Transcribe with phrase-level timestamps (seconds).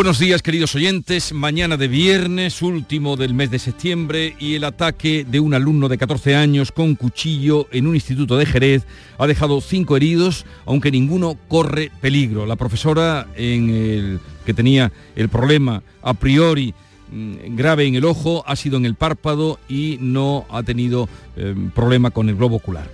[0.00, 5.26] Buenos días queridos oyentes, mañana de viernes, último del mes de septiembre y el ataque
[5.28, 8.86] de un alumno de 14 años con cuchillo en un instituto de Jerez
[9.18, 12.46] ha dejado cinco heridos, aunque ninguno corre peligro.
[12.46, 16.72] La profesora en el, que tenía el problema a priori
[17.12, 21.54] mm, grave en el ojo ha sido en el párpado y no ha tenido eh,
[21.74, 22.88] problema con el globo ocular.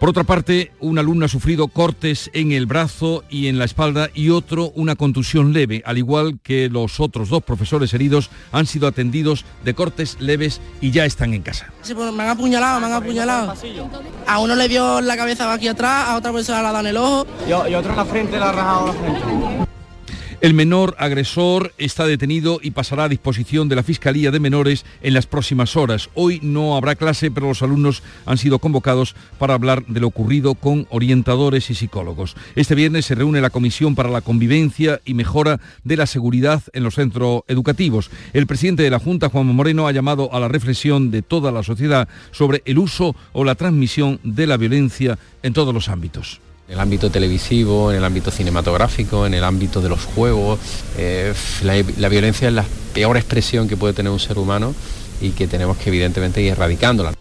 [0.00, 4.08] Por otra parte, un alumno ha sufrido cortes en el brazo y en la espalda
[4.14, 8.88] y otro una contusión leve, al igual que los otros dos profesores heridos han sido
[8.88, 11.70] atendidos de cortes leves y ya están en casa.
[11.82, 13.52] Sí, pues me han apuñalado, me han apuñalado.
[14.26, 16.90] A uno le dio la cabeza aquí atrás, a otra persona le ha dado en
[16.90, 17.26] el ojo.
[17.46, 19.69] Y, otro en la frente le ha rajado la frente.
[20.40, 25.12] El menor agresor está detenido y pasará a disposición de la Fiscalía de Menores en
[25.12, 26.08] las próximas horas.
[26.14, 30.54] Hoy no habrá clase, pero los alumnos han sido convocados para hablar de lo ocurrido
[30.54, 32.36] con orientadores y psicólogos.
[32.56, 36.84] Este viernes se reúne la Comisión para la Convivencia y Mejora de la Seguridad en
[36.84, 38.10] los centros educativos.
[38.32, 41.62] El presidente de la Junta, Juan Moreno, ha llamado a la reflexión de toda la
[41.62, 46.74] sociedad sobre el uso o la transmisión de la violencia en todos los ámbitos en
[46.74, 50.60] el ámbito televisivo, en el ámbito cinematográfico, en el ámbito de los juegos.
[50.96, 54.72] Eh, la, violencia es la peor expresión que puede tener un ser humano
[55.20, 57.12] y que tenemos que evidentemente ir erradicándola.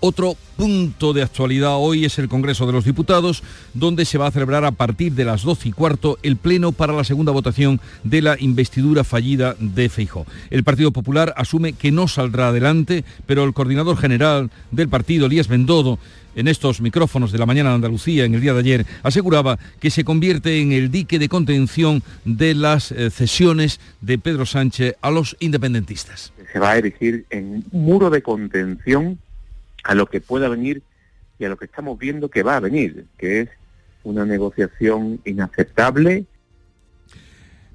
[0.00, 3.42] Otro punto de actualidad hoy es el Congreso de los Diputados,
[3.74, 6.92] donde se va a celebrar a partir de las 12 y cuarto el pleno para
[6.92, 10.24] la segunda votación de la investidura fallida de Feijó.
[10.50, 15.48] El Partido Popular asume que no saldrá adelante, pero el coordinador general del partido, Elías
[15.48, 15.98] Bendodo,
[16.36, 19.90] en estos micrófonos de la mañana de Andalucía en el día de ayer, aseguraba que
[19.90, 25.10] se convierte en el dique de contención de las eh, cesiones de Pedro Sánchez a
[25.10, 26.32] los independentistas.
[26.52, 29.18] Se va a erigir en muro de contención
[29.84, 30.82] a lo que pueda venir
[31.38, 33.48] y a lo que estamos viendo que va a venir, que es
[34.04, 36.26] una negociación inaceptable.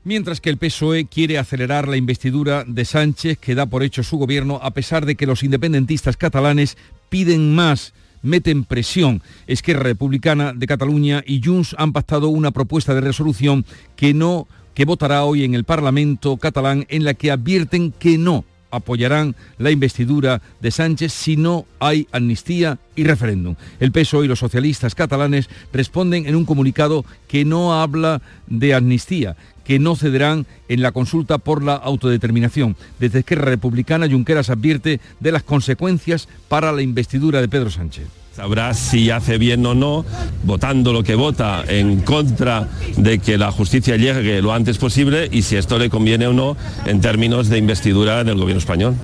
[0.03, 4.17] Mientras que el PSOE quiere acelerar la investidura de Sánchez, que da por hecho su
[4.17, 6.77] gobierno, a pesar de que los independentistas catalanes
[7.09, 9.21] piden más meten presión.
[9.47, 13.65] Esquerra Republicana de Cataluña y Junts han pactado una propuesta de resolución
[13.95, 18.43] que no que votará hoy en el Parlamento catalán en la que advierten que no
[18.73, 23.55] apoyarán la investidura de Sánchez si no hay amnistía y referéndum.
[23.79, 29.37] El PSOE y los socialistas catalanes responden en un comunicado que no habla de amnistía,
[29.63, 32.75] que no cederán en la consulta por la autodeterminación.
[32.99, 38.22] Desde Esquerra Republicana, Junqueras advierte de las consecuencias para la investidura de Pedro Sánchez.
[38.35, 40.03] Sabrá si hace bien o no,
[40.43, 42.67] votando lo que vota en contra
[42.97, 46.57] de que la justicia llegue lo antes posible y si esto le conviene o no
[46.87, 48.95] en términos de investidura del gobierno español.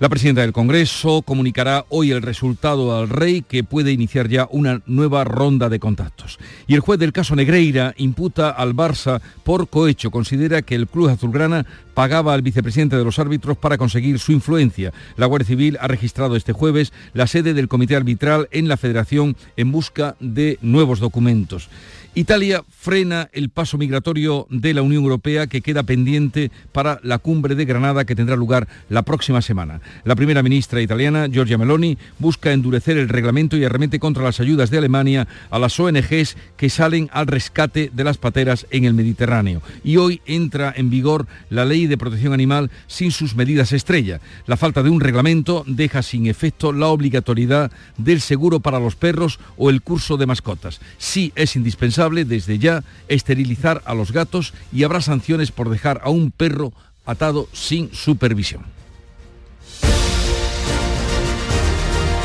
[0.00, 4.80] La presidenta del Congreso comunicará hoy el resultado al rey que puede iniciar ya una
[4.86, 6.38] nueva ronda de contactos.
[6.66, 10.10] Y el juez del caso Negreira imputa al Barça por cohecho.
[10.10, 14.90] Considera que el club azulgrana pagaba al vicepresidente de los árbitros para conseguir su influencia.
[15.18, 19.36] La Guardia Civil ha registrado este jueves la sede del comité arbitral en la federación
[19.58, 21.68] en busca de nuevos documentos.
[22.14, 27.54] Italia frena el paso migratorio de la Unión Europea que queda pendiente para la cumbre
[27.54, 29.80] de Granada que tendrá lugar la próxima semana.
[30.02, 34.70] La primera ministra italiana, Giorgia Meloni, busca endurecer el reglamento y arremete contra las ayudas
[34.70, 39.62] de Alemania a las ONGs que salen al rescate de las pateras en el Mediterráneo.
[39.84, 44.20] Y hoy entra en vigor la ley de protección animal sin sus medidas estrella.
[44.46, 49.38] La falta de un reglamento deja sin efecto la obligatoriedad del seguro para los perros
[49.56, 50.80] o el curso de mascotas.
[50.98, 56.08] Sí es indispensable desde ya esterilizar a los gatos y habrá sanciones por dejar a
[56.08, 56.72] un perro
[57.04, 58.62] atado sin supervisión.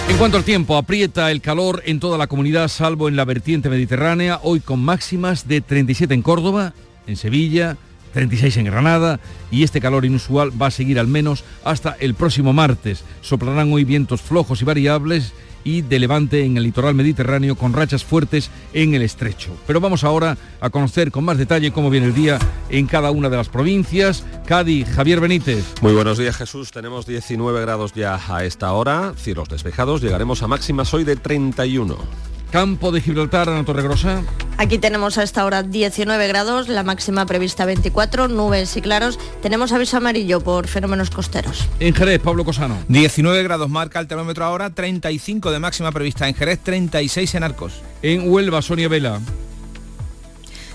[0.07, 3.69] En cuanto al tiempo, aprieta el calor en toda la comunidad, salvo en la vertiente
[3.69, 6.73] mediterránea, hoy con máximas de 37 en Córdoba,
[7.05, 7.75] en Sevilla,
[8.15, 9.19] 36 en Granada
[9.51, 13.03] y este calor inusual va a seguir al menos hasta el próximo martes.
[13.19, 15.33] Soplarán hoy vientos flojos y variables
[15.65, 19.51] y de levante en el litoral mediterráneo con rachas fuertes en el estrecho.
[19.67, 22.39] Pero vamos ahora a conocer con más detalle cómo viene el día
[22.69, 24.23] en cada una de las provincias.
[24.45, 25.65] Cádiz, Javier Benítez.
[25.81, 30.47] Muy buenos días Jesús, tenemos 19 grados ya a esta hora, cielos despejados, llegaremos a
[30.47, 32.34] máximas hoy de 31.
[32.55, 34.23] Campo de Gibraltar, Ana Torregrosa.
[34.57, 39.19] Aquí tenemos a esta hora 19 grados, la máxima prevista 24, nubes y claros.
[39.41, 41.67] Tenemos aviso amarillo por fenómenos costeros.
[41.81, 42.77] En Jerez, Pablo Cosano.
[42.87, 47.73] 19 grados marca el termómetro ahora, 35 de máxima prevista en Jerez, 36 en Arcos.
[48.01, 49.19] En Huelva, Sonia Vela.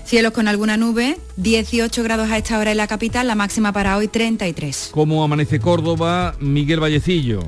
[0.05, 3.97] Cielos con alguna nube, 18 grados a esta hora en la capital, la máxima para
[3.97, 4.89] hoy 33.
[4.91, 7.41] ¿Cómo amanece Córdoba, Miguel Vallecillo?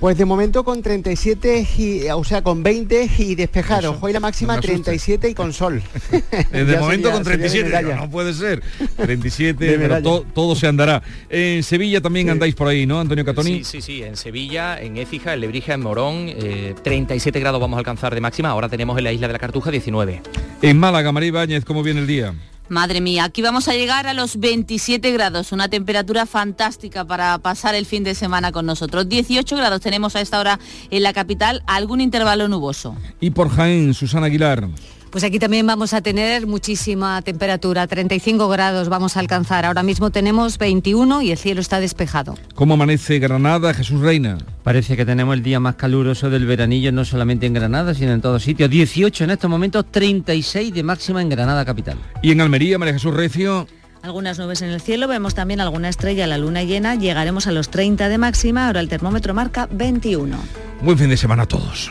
[0.00, 3.98] Pues de momento con 37, y, o sea, con 20 y despejado.
[4.00, 5.82] Hoy la máxima no 37 y con sol.
[6.52, 8.62] de momento con 37, no, no, puede ser.
[8.96, 11.02] 37, pero to, todo se andará.
[11.28, 12.30] En Sevilla también sí.
[12.30, 13.62] andáis por ahí, ¿no, Antonio Catoni?
[13.62, 14.02] Sí, sí, sí.
[14.02, 18.22] En Sevilla, en Écija, en Lebrija, en Morón, eh, 37 grados vamos a alcanzar de
[18.22, 18.48] máxima.
[18.48, 20.22] Ahora tenemos en la isla de la Cartuja 19.
[20.62, 22.32] En Málaga, María Ibáñez, ¿cómo viene el día?
[22.70, 27.74] Madre mía, aquí vamos a llegar a los 27 grados, una temperatura fantástica para pasar
[27.74, 29.08] el fin de semana con nosotros.
[29.08, 32.94] 18 grados tenemos a esta hora en la capital, algún intervalo nuboso.
[33.20, 34.68] Y por Jaén, Susana Aguilar.
[35.10, 39.66] Pues aquí también vamos a tener muchísima temperatura, 35 grados vamos a alcanzar.
[39.66, 42.36] Ahora mismo tenemos 21 y el cielo está despejado.
[42.54, 44.38] ¿Cómo amanece Granada, Jesús Reina?
[44.62, 48.20] Parece que tenemos el día más caluroso del veranillo, no solamente en Granada, sino en
[48.20, 48.70] todos sitios.
[48.70, 51.98] 18 en estos momentos, 36 de máxima en Granada capital.
[52.22, 53.66] ¿Y en Almería, María Jesús Recio?
[54.02, 57.68] Algunas nubes en el cielo, vemos también alguna estrella, la luna llena, llegaremos a los
[57.68, 60.36] 30 de máxima, ahora el termómetro marca 21.
[60.82, 61.90] Buen fin de semana a todos.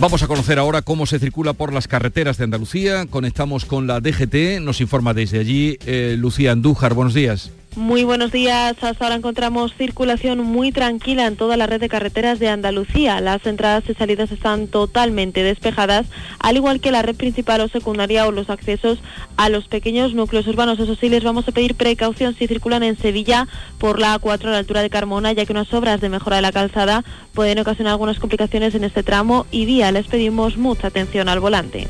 [0.00, 3.06] Vamos a conocer ahora cómo se circula por las carreteras de Andalucía.
[3.06, 6.94] Conectamos con la DGT, nos informa desde allí eh, Lucía Andújar.
[6.94, 7.50] Buenos días.
[7.78, 8.74] Muy buenos días.
[8.82, 13.20] Hasta ahora encontramos circulación muy tranquila en toda la red de carreteras de Andalucía.
[13.20, 16.08] Las entradas y salidas están totalmente despejadas,
[16.40, 18.98] al igual que la red principal o secundaria o los accesos
[19.36, 20.80] a los pequeños núcleos urbanos.
[20.80, 23.46] Eso sí, les vamos a pedir precaución si circulan en Sevilla
[23.78, 26.42] por la A4 a la altura de Carmona, ya que unas obras de mejora de
[26.42, 29.92] la calzada pueden ocasionar algunas complicaciones en este tramo y vía.
[29.92, 31.86] Les pedimos mucha atención al volante.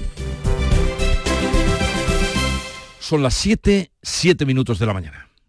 [3.00, 5.27] Son las 7, 7 minutos de la mañana.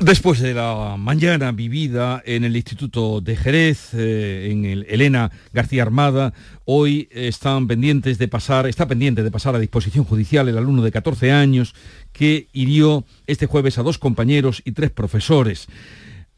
[0.00, 5.82] Después de la mañana vivida en el Instituto de Jerez, eh, en el Elena García
[5.82, 6.32] Armada,
[6.66, 10.92] hoy están pendientes de pasar, está pendiente de pasar a disposición judicial el alumno de
[10.92, 11.74] 14 años
[12.12, 15.66] que hirió este jueves a dos compañeros y tres profesores.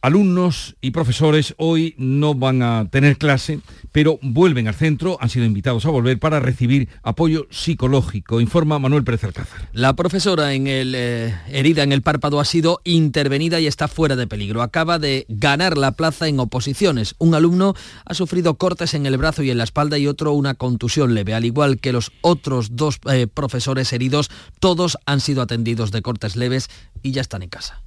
[0.02, 3.60] Alumnos y profesores hoy no van a tener clase,
[3.92, 9.04] pero vuelven al centro, han sido invitados a volver para recibir apoyo psicológico, informa Manuel
[9.04, 9.68] Pérez Alcázar.
[9.74, 14.16] La profesora en el, eh, herida en el párpado ha sido intervenida y está fuera
[14.16, 14.62] de peligro.
[14.62, 17.14] Acaba de ganar la plaza en oposiciones.
[17.18, 17.74] Un alumno
[18.06, 21.34] ha sufrido cortes en el brazo y en la espalda y otro una contusión leve.
[21.34, 24.30] Al igual que los otros dos eh, profesores heridos,
[24.60, 26.70] todos han sido atendidos de cortes leves
[27.02, 27.82] y ya están en casa.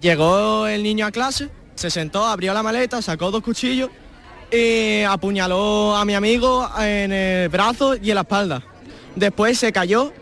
[0.00, 3.90] Llegó el niño a clase, se sentó, abrió la maleta, sacó dos cuchillos
[4.52, 8.62] y apuñaló a mi amigo en el brazo y en la espalda.
[9.16, 10.12] Después se cayó,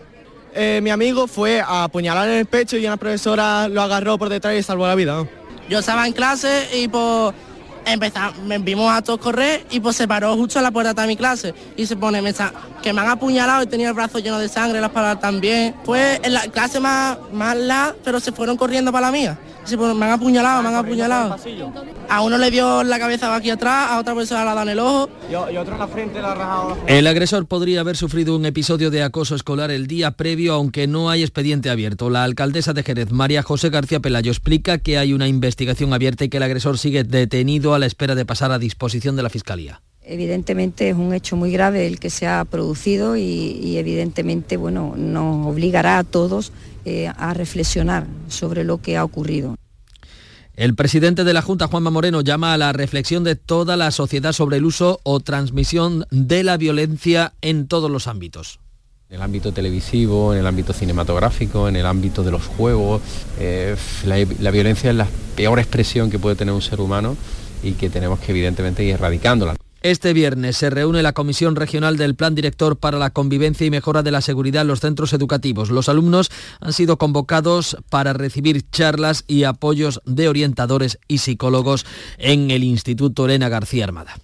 [0.55, 4.29] eh, mi amigo fue a apuñalar en el pecho y una profesora lo agarró por
[4.29, 5.27] detrás y salvó la vida.
[5.69, 7.35] Yo estaba en clase y pues
[7.87, 11.17] empezamos, vimos a todos correr y pues se paró justo a la puerta de mi
[11.17, 12.53] clase y se pone, me está,
[12.83, 15.75] que me han apuñalado y tenía el brazo lleno de sangre, la espalda también.
[15.85, 19.39] Fue en la clase más, más la, pero se fueron corriendo para la mía.
[19.65, 21.37] Sí, pues me han apuñalado, me han apuñalado.
[22.09, 24.73] A uno le dio la cabeza aquí atrás, a otra persona le ha dado en
[24.73, 25.09] el ojo.
[25.31, 28.91] Y, otro en la frente le ha rajado El agresor podría haber sufrido un episodio
[28.91, 32.11] de acoso escolar el día previo, aunque no hay expediente abierto.
[32.11, 36.29] La alcaldesa de Jerez, María José García Pelayo, explica que hay una investigación abierta y
[36.29, 39.81] que el agresor sigue detenido a la espera de pasar a disposición de la Fiscalía.
[40.05, 44.95] Evidentemente es un hecho muy grave el que se ha producido y, y evidentemente bueno,
[44.97, 46.53] nos obligará a todos
[46.85, 49.57] eh, a reflexionar sobre lo que ha ocurrido.
[50.55, 54.33] El presidente de la Junta, Juanma Moreno, llama a la reflexión de toda la sociedad
[54.33, 58.59] sobre el uso o transmisión de la violencia en todos los ámbitos.
[59.09, 63.01] En el ámbito televisivo, en el ámbito cinematográfico, en el ámbito de los juegos,
[63.39, 65.07] eh, la, la violencia es la
[65.37, 67.17] peor expresión que puede tener un ser humano
[67.63, 69.55] y que tenemos que evidentemente ir erradicándola.
[69.83, 74.05] Este viernes se reúne la Comisión Regional del Plan Director para la Convivencia y Mejora
[74.05, 75.71] de la Seguridad en los centros educativos.
[75.71, 81.85] Los alumnos han sido convocados para recibir charlas y apoyos de orientadores y psicólogos
[82.19, 84.17] en el Instituto Elena García Armada.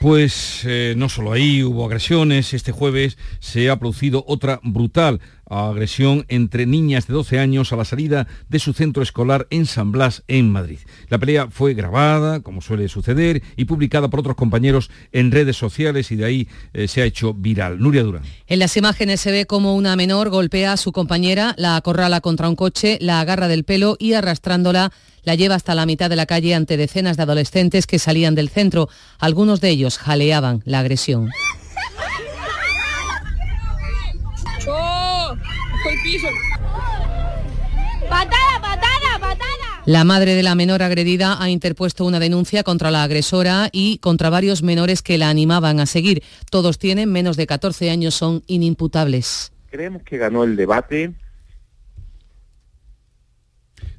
[0.00, 6.24] Pues eh, no solo ahí hubo agresiones, este jueves se ha producido otra brutal agresión
[6.28, 10.22] entre niñas de 12 años a la salida de su centro escolar en San Blas,
[10.28, 10.78] en Madrid.
[11.08, 16.10] La pelea fue grabada, como suele suceder, y publicada por otros compañeros en redes sociales
[16.12, 17.80] y de ahí eh, se ha hecho viral.
[17.80, 18.22] Nuria Durán.
[18.46, 22.48] En las imágenes se ve como una menor golpea a su compañera, la acorrala contra
[22.48, 24.92] un coche, la agarra del pelo y arrastrándola
[25.22, 28.48] la lleva hasta la mitad de la calle ante decenas de adolescentes que salían del
[28.48, 28.88] centro.
[29.18, 31.30] Algunos de ellos jaleaban la agresión.
[38.08, 39.82] ¡Patada, patada, patada!
[39.84, 44.30] La madre de la menor agredida ha interpuesto una denuncia contra la agresora y contra
[44.30, 46.22] varios menores que la animaban a seguir.
[46.50, 49.52] Todos tienen menos de 14 años, son inimputables.
[49.70, 51.12] Creemos que ganó el debate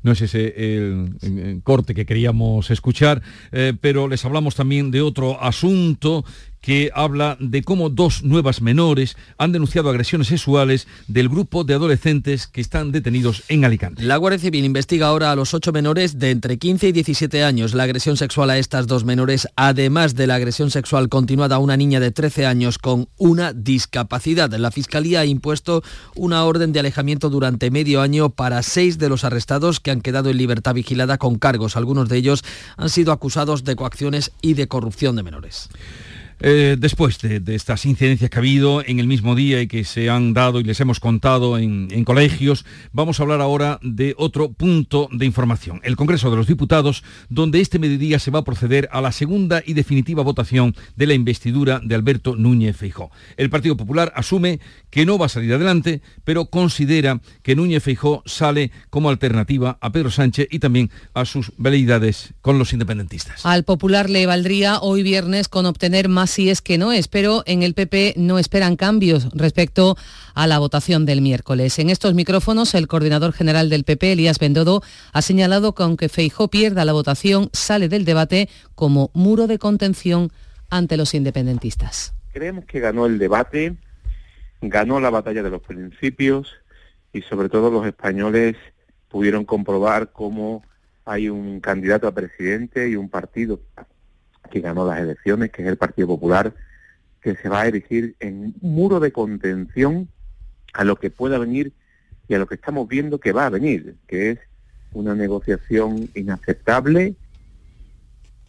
[0.03, 5.41] no es ese el, corte que queríamos escuchar, eh, pero les hablamos también de otro
[5.41, 6.25] asunto
[6.61, 12.47] que habla de cómo dos nuevas menores han denunciado agresiones sexuales del grupo de adolescentes
[12.47, 14.03] que están detenidos en Alicante.
[14.03, 17.73] La Guardia Civil investiga ahora a los ocho menores de entre 15 y 17 años.
[17.73, 21.77] La agresión sexual a estas dos menores, además de la agresión sexual continuada a una
[21.77, 24.51] niña de 13 años con una discapacidad.
[24.51, 25.83] La Fiscalía ha impuesto
[26.15, 30.29] una orden de alejamiento durante medio año para seis de los arrestados que han quedado
[30.29, 31.75] en libertad vigilada con cargos.
[31.75, 32.43] Algunos de ellos
[32.77, 35.69] han sido acusados de coacciones y de corrupción de menores.
[36.43, 40.09] Eh, después de, estas incidencias que ha habido en el mismo día y que se
[40.09, 45.07] han dado y les hemos contado en, colegios, vamos a hablar ahora de otro punto
[45.11, 45.79] de información.
[45.83, 49.61] El Congreso de los Diputados, donde este mediodía se va a proceder a la segunda
[49.63, 53.11] y definitiva votación de la investidura de Alberto Núñez Feijó.
[53.37, 58.23] El Partido Popular asume que no va a salir adelante, pero considera que Núñez Feijó
[58.25, 63.45] sale como alternativa a Pedro Sánchez y también a sus veleidades con los independentistas.
[63.45, 67.43] Al Popular le valdría hoy viernes con obtener más si es que no es, pero
[67.45, 69.97] en el PP no esperan cambios respecto
[70.33, 71.77] a la votación del miércoles.
[71.77, 76.47] En estos micrófonos, el coordinador general del PP, Elías Bendodo, ha señalado que aunque Feijó
[76.47, 80.31] pierda la votación, sale del debate como muro de contención
[80.69, 82.13] ante los independentistas.
[82.31, 83.75] Creemos que ganó el debate,
[84.61, 86.53] ganó la batalla de los principios
[87.11, 88.55] y sobre todo los españoles
[89.09, 90.63] pudieron comprobar cómo
[91.03, 93.59] hay un candidato a presidente y un partido
[94.51, 96.53] que ganó las elecciones, que es el Partido Popular,
[97.21, 100.07] que se va a erigir en un muro de contención
[100.73, 101.73] a lo que pueda venir
[102.27, 104.39] y a lo que estamos viendo que va a venir, que es
[104.93, 107.15] una negociación inaceptable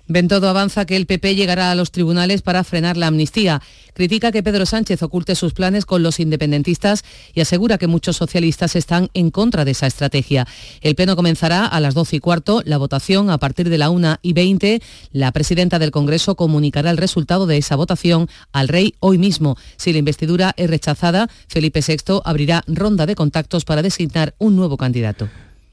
[0.08, 3.62] Bentodo avanza que el PP llegará a los tribunales para frenar la amnistía.
[3.94, 7.04] Critica que Pedro Sánchez oculte sus planes con los independentistas
[7.34, 10.46] y asegura que muchos socialistas están en contra de esa estrategia.
[10.80, 14.18] El pleno comenzará a las 12 y cuarto, la votación a partir de la 1
[14.22, 14.82] y 20.
[15.12, 19.56] La presidenta del Congreso comunicará el resultado de esa votación al rey hoy mismo.
[19.76, 24.76] Si la investidura es rechazada, Felipe VI abrirá ronda de contactos para designar un nuevo
[24.76, 25.28] candidato.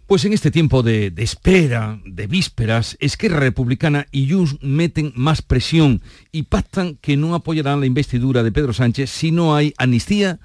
[0.10, 6.02] Pues en este tiempo de, espera, de vísperas, Esquerra Republicana y Junts meten más presión
[6.32, 10.40] y pactan que no apoyarán la investidura de Pedro Sánchez si no hay amnistía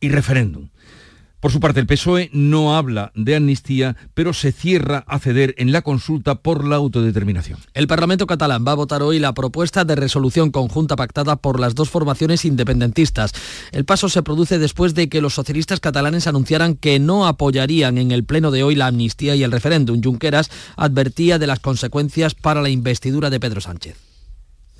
[0.00, 0.68] y referéndum.
[1.46, 5.70] Por su parte, el PSOE no habla de amnistía, pero se cierra a ceder en
[5.70, 7.60] la consulta por la autodeterminación.
[7.72, 11.76] El Parlamento catalán va a votar hoy la propuesta de resolución conjunta pactada por las
[11.76, 13.30] dos formaciones independentistas.
[13.70, 18.10] El paso se produce después de que los socialistas catalanes anunciaran que no apoyarían en
[18.10, 20.02] el pleno de hoy la amnistía y el referéndum.
[20.02, 24.05] Junqueras advertía de las consecuencias para la investidura de Pedro Sánchez.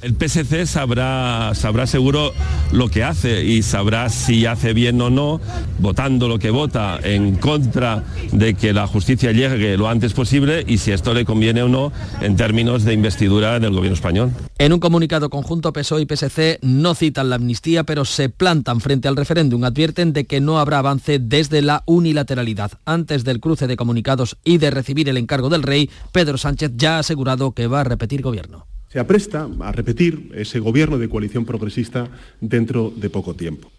[0.07, 2.33] El PSC sabrá, sabrá seguro
[2.71, 5.41] lo que hace y sabrá si hace bien o no,
[5.81, 10.79] votando lo que vota en contra de que la justicia llegue lo antes posible y
[10.79, 14.31] si esto le conviene o no en términos de investidura del gobierno español.
[14.59, 19.09] En un comunicado conjunto, PSOE y PSC no citan la amnistía, pero se plantan frente
[19.09, 19.65] al referéndum.
[19.65, 22.71] Advierten de que no habrá avance desde la unilateralidad.
[22.85, 26.95] Antes del cruce de comunicados y de recibir el encargo del rey, Pedro Sánchez ya
[26.95, 31.45] ha asegurado que va a repetir gobierno se apresta a repetir ese gobierno de coalición
[31.45, 32.09] progresista
[32.41, 33.71] dentro de poco tiempo.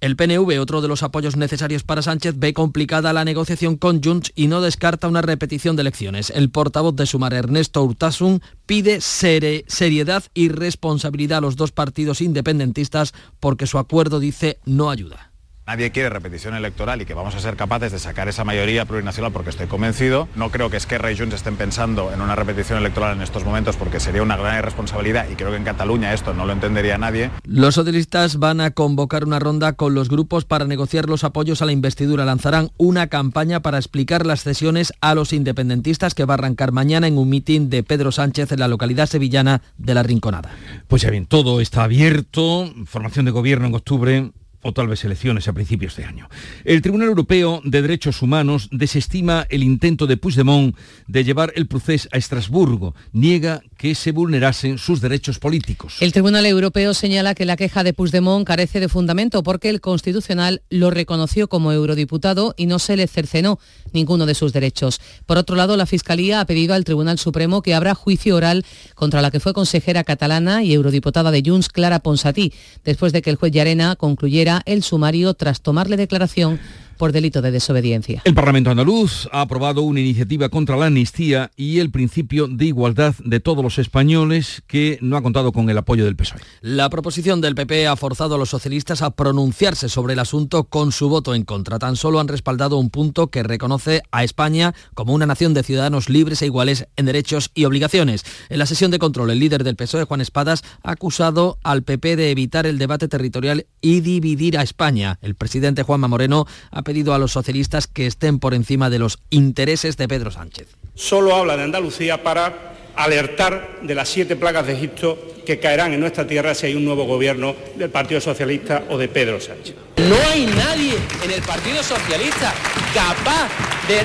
[0.00, 4.32] El PNV, otro de los apoyos necesarios para Sánchez, ve complicada la negociación con Junts
[4.34, 6.30] y no descarta una repetición de elecciones.
[6.30, 13.12] El portavoz de Sumar, Ernesto Urtasun, pide seriedad y responsabilidad a los dos partidos independentistas
[13.40, 15.29] porque su acuerdo, dice, no ayuda.
[15.70, 19.30] Nadie quiere repetición electoral y que vamos a ser capaces de sacar esa mayoría plurinacional
[19.30, 20.26] porque estoy convencido.
[20.34, 23.76] No creo que Esquerra y Junts estén pensando en una repetición electoral en estos momentos
[23.76, 27.30] porque sería una gran irresponsabilidad y creo que en Cataluña esto no lo entendería nadie.
[27.44, 31.66] Los socialistas van a convocar una ronda con los grupos para negociar los apoyos a
[31.66, 32.24] la investidura.
[32.24, 37.06] Lanzarán una campaña para explicar las cesiones a los independentistas que va a arrancar mañana
[37.06, 40.50] en un mitin de Pedro Sánchez en la localidad sevillana de La Rinconada.
[40.88, 45.48] Pues ya bien, todo está abierto, formación de gobierno en octubre, o tal vez elecciones
[45.48, 46.28] a principios de año.
[46.64, 50.76] El Tribunal Europeo de Derechos Humanos desestima el intento de Puigdemont
[51.06, 52.94] de llevar el proceso a Estrasburgo.
[53.12, 55.96] Niega que se vulnerasen sus derechos políticos.
[56.00, 60.60] El Tribunal Europeo señala que la queja de Puigdemont carece de fundamento porque el Constitucional
[60.68, 63.58] lo reconoció como eurodiputado y no se le cercenó
[63.94, 65.00] ninguno de sus derechos.
[65.24, 69.22] Por otro lado, la Fiscalía ha pedido al Tribunal Supremo que abra juicio oral contra
[69.22, 72.52] la que fue consejera catalana y eurodiputada de Junts, Clara Ponsatí,
[72.84, 76.60] después de que el juez Llarena concluyera el sumario tras tomarle declaración
[77.00, 78.20] por delito de desobediencia.
[78.26, 83.14] El Parlamento andaluz ha aprobado una iniciativa contra la amnistía y el principio de igualdad
[83.24, 86.42] de todos los españoles que no ha contado con el apoyo del PSOE.
[86.60, 90.92] La proposición del PP ha forzado a los socialistas a pronunciarse sobre el asunto con
[90.92, 91.78] su voto en contra.
[91.78, 96.10] Tan solo han respaldado un punto que reconoce a España como una nación de ciudadanos
[96.10, 98.26] libres e iguales en derechos y obligaciones.
[98.50, 102.16] En la sesión de control, el líder del PSOE, Juan Espadas, ha acusado al PP
[102.16, 105.18] de evitar el debate territorial y dividir a España.
[105.22, 109.20] El presidente Juanma Moreno ha pedido a los socialistas que estén por encima de los
[109.30, 110.66] intereses de Pedro Sánchez.
[110.96, 115.16] Solo habla de Andalucía para alertar de las siete plagas de Egipto
[115.46, 119.06] que caerán en nuestra tierra si hay un nuevo gobierno del Partido Socialista o de
[119.06, 119.76] Pedro Sánchez.
[119.98, 122.52] No hay nadie en el Partido Socialista
[122.92, 123.48] capaz
[123.86, 124.00] de,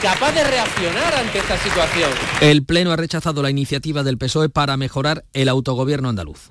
[0.00, 2.10] capaz de reaccionar ante esta situación.
[2.40, 6.48] El Pleno ha rechazado la iniciativa del PSOE para mejorar el autogobierno andaluz.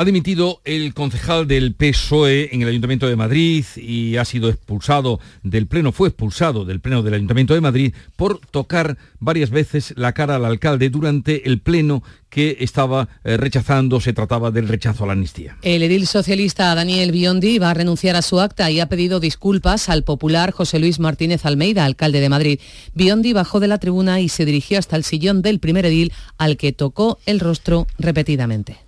[0.00, 5.20] Ha dimitido el concejal del PSOE en el Ayuntamiento de Madrid y ha sido expulsado
[5.42, 10.14] del Pleno, fue expulsado del Pleno del Ayuntamiento de Madrid por tocar varias veces la
[10.14, 15.08] cara al alcalde durante el Pleno que estaba eh, rechazando, se trataba del rechazo a
[15.08, 15.58] la amnistía.
[15.60, 19.90] El edil socialista Daniel Biondi va a renunciar a su acta y ha pedido disculpas
[19.90, 22.60] al popular José Luis Martínez Almeida, alcalde de Madrid.
[22.94, 26.56] Biondi bajó de la tribuna y se dirigió hasta el sillón del primer edil al
[26.56, 28.78] que tocó el rostro repetidamente.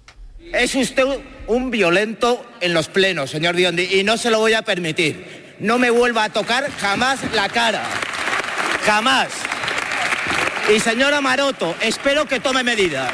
[0.53, 1.05] Es usted
[1.47, 5.55] un violento en los plenos, señor Biondi, y no se lo voy a permitir.
[5.61, 7.83] No me vuelva a tocar jamás la cara.
[8.85, 9.29] Jamás.
[10.75, 13.12] Y señora Maroto, espero que tome medidas.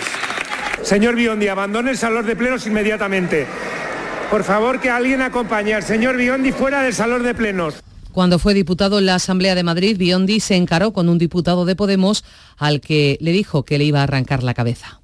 [0.83, 3.47] Señor Biondi, abandone el salón de plenos inmediatamente.
[4.31, 7.83] Por favor, que alguien acompañe al señor Biondi fuera del salón de plenos.
[8.13, 11.77] Cuando fue diputado en la Asamblea de Madrid, Biondi se encaró con un diputado de
[11.77, 12.25] Podemos
[12.57, 15.01] al que le dijo que le iba a arrancar la cabeza.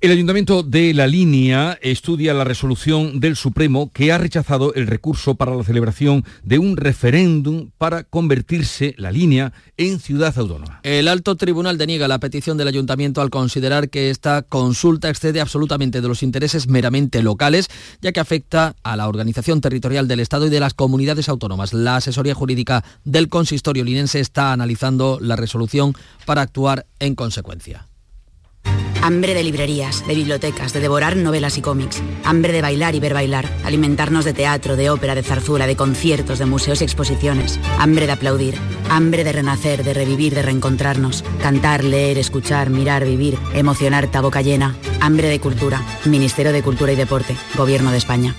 [0.00, 5.34] El Ayuntamiento de La Línea estudia la resolución del Supremo que ha rechazado el recurso
[5.34, 10.78] para la celebración de un referéndum para convertirse La Línea en ciudad autónoma.
[10.84, 16.00] El alto tribunal deniega la petición del Ayuntamiento al considerar que esta consulta excede absolutamente
[16.00, 17.68] de los intereses meramente locales,
[18.00, 21.72] ya que afecta a la organización territorial del Estado y de las comunidades autónomas.
[21.72, 27.87] La asesoría jurídica del consistorio linense está analizando la resolución para actuar en consecuencia.
[29.08, 32.02] Hambre de librerías, de bibliotecas, de devorar novelas y cómics.
[32.24, 33.48] Hambre de bailar y ver bailar.
[33.64, 37.58] Alimentarnos de teatro, de ópera, de zarzuela, de conciertos, de museos y exposiciones.
[37.78, 38.56] Hambre de aplaudir.
[38.90, 41.24] Hambre de renacer, de revivir, de reencontrarnos.
[41.40, 43.38] Cantar, leer, escuchar, mirar, vivir.
[43.54, 44.76] Emocionarte a boca llena.
[45.00, 45.82] Hambre de cultura.
[46.04, 47.34] Ministerio de Cultura y Deporte.
[47.56, 48.34] Gobierno de España.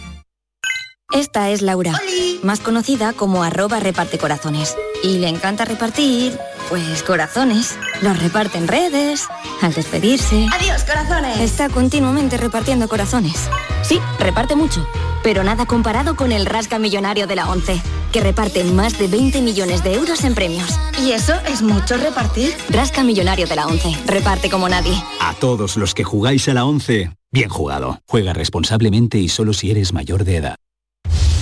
[1.12, 2.00] Esta es Laura,
[2.44, 4.78] más conocida como arroba reparte corazones.
[5.04, 6.38] Y le encanta repartir,
[6.70, 7.78] pues corazones.
[8.02, 9.28] Los reparte en redes,
[9.62, 10.48] al despedirse.
[10.54, 11.40] Adiós, corazones.
[11.40, 13.50] Está continuamente repartiendo corazones.
[13.82, 14.88] Sí, reparte mucho,
[15.24, 19.42] pero nada comparado con el Rasca Millonario de la ONCE, que reparte más de 20
[19.42, 20.80] millones de euros en premios.
[21.02, 22.54] ¿Y eso es mucho repartir?
[22.70, 24.94] Rasca Millonario de la ONCE, reparte como nadie.
[25.20, 28.00] A todos los que jugáis a la ONCE, bien jugado.
[28.08, 30.56] Juega responsablemente y solo si eres mayor de edad.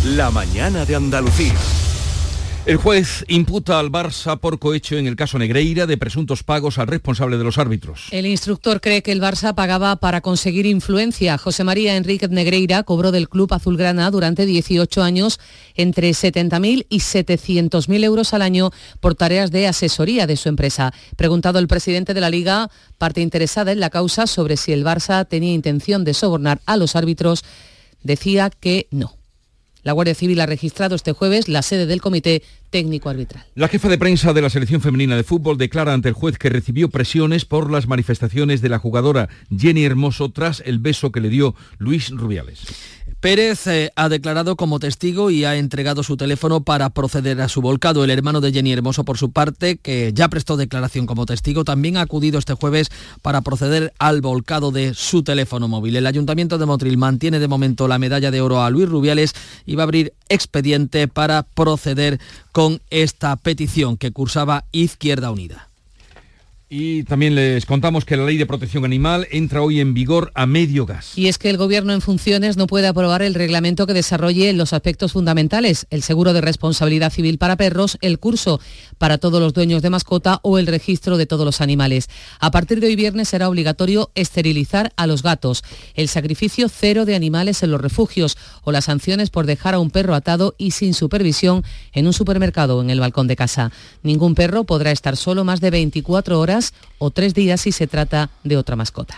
[0.06, 1.54] La mañana de Andalucía.
[2.68, 6.88] El juez imputa al Barça por cohecho en el caso Negreira de presuntos pagos al
[6.88, 8.10] responsable de los árbitros.
[8.12, 11.38] El instructor cree que el Barça pagaba para conseguir influencia.
[11.38, 15.40] José María Enríquez Negreira cobró del club azulgrana durante 18 años
[15.76, 20.94] entre 70.000 y 700.000 euros al año por tareas de asesoría de su empresa.
[21.16, 25.26] Preguntado el presidente de la Liga, parte interesada en la causa sobre si el Barça
[25.26, 27.46] tenía intención de sobornar a los árbitros,
[28.04, 29.17] decía que no.
[29.84, 33.46] La Guardia Civil ha registrado este jueves la sede del Comité Técnico Arbitral.
[33.56, 36.50] La jefa de prensa de la selección femenina de fútbol declara ante el juez que
[36.50, 41.30] recibió presiones por las manifestaciones de la jugadora Jenny Hermoso tras el beso que le
[41.30, 42.66] dio Luis Rubiales.
[43.28, 47.62] Pérez eh, ha declarado como testigo y ha entregado su teléfono para proceder a su
[47.62, 48.06] volcado.
[48.06, 51.98] El hermano de Jenny Hermoso, por su parte, que ya prestó declaración como testigo, también
[51.98, 52.90] ha acudido este jueves
[53.22, 55.98] para proceder al volcado de su teléfono móvil.
[55.98, 59.34] El Ayuntamiento de Motril mantiene de momento la medalla de oro a Luis Rubiales
[59.66, 62.22] y va a abrir expediente para proceder
[62.54, 65.67] con esta petición que cursaba Izquierda Unida.
[66.70, 70.46] Y también les contamos que la ley de protección animal entra hoy en vigor a
[70.46, 71.18] medio gas.
[71.18, 74.74] Y es que el Gobierno en funciones no puede aprobar el reglamento que desarrolle los
[74.74, 78.60] aspectos fundamentales, el seguro de responsabilidad civil para perros, el curso
[78.98, 82.10] para todos los dueños de mascota o el registro de todos los animales.
[82.42, 85.64] A partir de hoy viernes será obligatorio esterilizar a los gatos,
[85.96, 89.90] el sacrificio cero de animales en los refugios o las sanciones por dejar a un
[89.90, 93.72] perro atado y sin supervisión en un supermercado o en el balcón de casa.
[94.04, 96.57] Ningún perro podrá estar solo más de 24 horas
[97.00, 99.16] o tres días si se trata de otra mascota.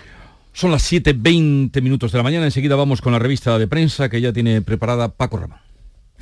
[0.54, 2.45] Son las 7.20 minutos de la mañana.
[2.45, 5.60] Enseguida vamos con la revista de prensa que ya tiene preparada Paco Ramón.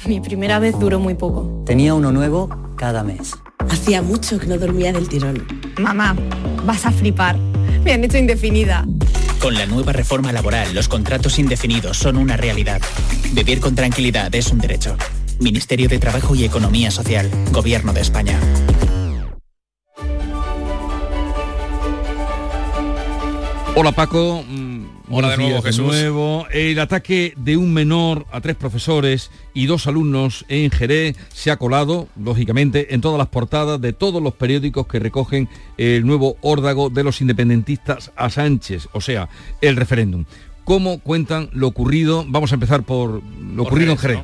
[0.06, 1.64] Mi primera vez duró muy poco.
[1.66, 3.34] Tenía uno nuevo cada mes.
[3.70, 5.46] Hacía mucho que no dormía del tirón.
[5.80, 6.16] Mamá,
[6.66, 7.38] vas a flipar.
[7.84, 8.86] Me han hecho indefinida.
[9.40, 12.82] Con la nueva reforma laboral, los contratos indefinidos son una realidad.
[13.34, 14.98] Vivir con tranquilidad es un derecho.
[15.40, 17.30] Ministerio de Trabajo y Economía Social.
[17.52, 18.40] Gobierno de España.
[23.80, 24.44] Hola Paco.
[24.50, 25.86] Mm, Hola de nuevo Jesús.
[25.86, 26.48] nuevo.
[26.50, 31.58] El ataque de un menor a tres profesores y dos alumnos en Jerez se ha
[31.58, 36.90] colado, lógicamente, en todas las portadas de todos los periódicos que recogen el nuevo órdago
[36.90, 39.30] de los independentistas a Sánchez, o sea,
[39.62, 40.26] el referéndum.
[40.64, 42.26] ¿Cómo cuentan lo ocurrido?
[42.28, 44.20] Vamos a empezar por lo ocurrido en Jerez.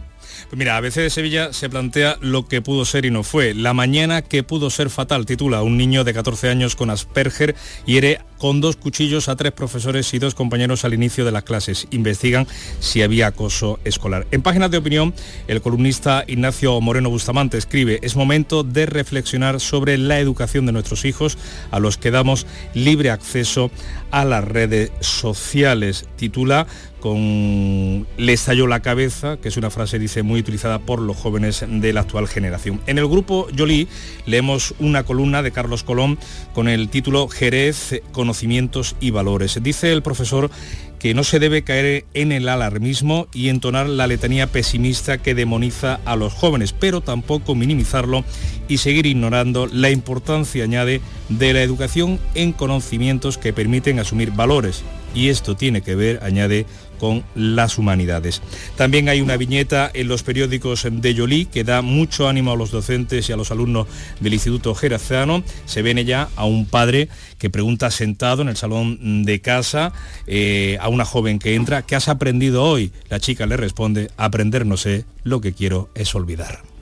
[0.50, 3.54] Pues mira, ABC de Sevilla se plantea lo que pudo ser y no fue.
[3.54, 8.20] La mañana que pudo ser fatal, titula un niño de 14 años con Asperger hiere
[8.44, 11.88] con dos cuchillos a tres profesores y dos compañeros al inicio de las clases.
[11.92, 12.46] Investigan
[12.82, 14.28] si había acoso escolar.
[14.32, 15.14] En páginas de opinión,
[15.48, 21.06] el columnista Ignacio Moreno Bustamante escribe, es momento de reflexionar sobre la educación de nuestros
[21.06, 21.38] hijos
[21.72, 23.72] a los que damos libre acceso
[24.12, 26.06] a las redes sociales.
[26.18, 26.68] Titula
[27.04, 31.66] con Le estalló la cabeza, que es una frase, dice, muy utilizada por los jóvenes
[31.68, 32.80] de la actual generación.
[32.88, 33.90] En el grupo Yoli
[34.26, 36.18] leemos una columna de Carlos Colón
[36.54, 39.60] con el título Jerez, conocimientos y valores.
[39.62, 40.50] Dice el profesor
[40.98, 46.00] que no se debe caer en el alarmismo y entonar la letanía pesimista que demoniza
[46.06, 48.24] a los jóvenes, pero tampoco minimizarlo
[48.70, 54.84] y seguir ignorando la importancia, añade, de la educación en conocimientos que permiten asumir valores.
[55.14, 56.66] Y esto tiene que ver, añade,
[57.00, 58.42] con las humanidades.
[58.76, 62.72] También hay una viñeta en los periódicos de Yolí que da mucho ánimo a los
[62.72, 63.88] docentes y a los alumnos
[64.20, 65.44] del Instituto Gerazano.
[65.66, 69.94] Se ve en ella a un padre que pregunta sentado en el salón de casa
[70.28, 72.92] eh, a una joven que entra, ¿qué has aprendido hoy?
[73.10, 76.73] La chica le responde, aprender no sé, lo que quiero es olvidar.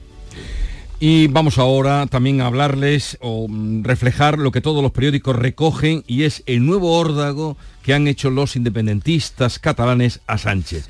[1.03, 6.03] Y vamos ahora también a hablarles o mm, reflejar lo que todos los periódicos recogen
[6.05, 10.89] y es el nuevo órdago que han hecho los independentistas catalanes a Sánchez.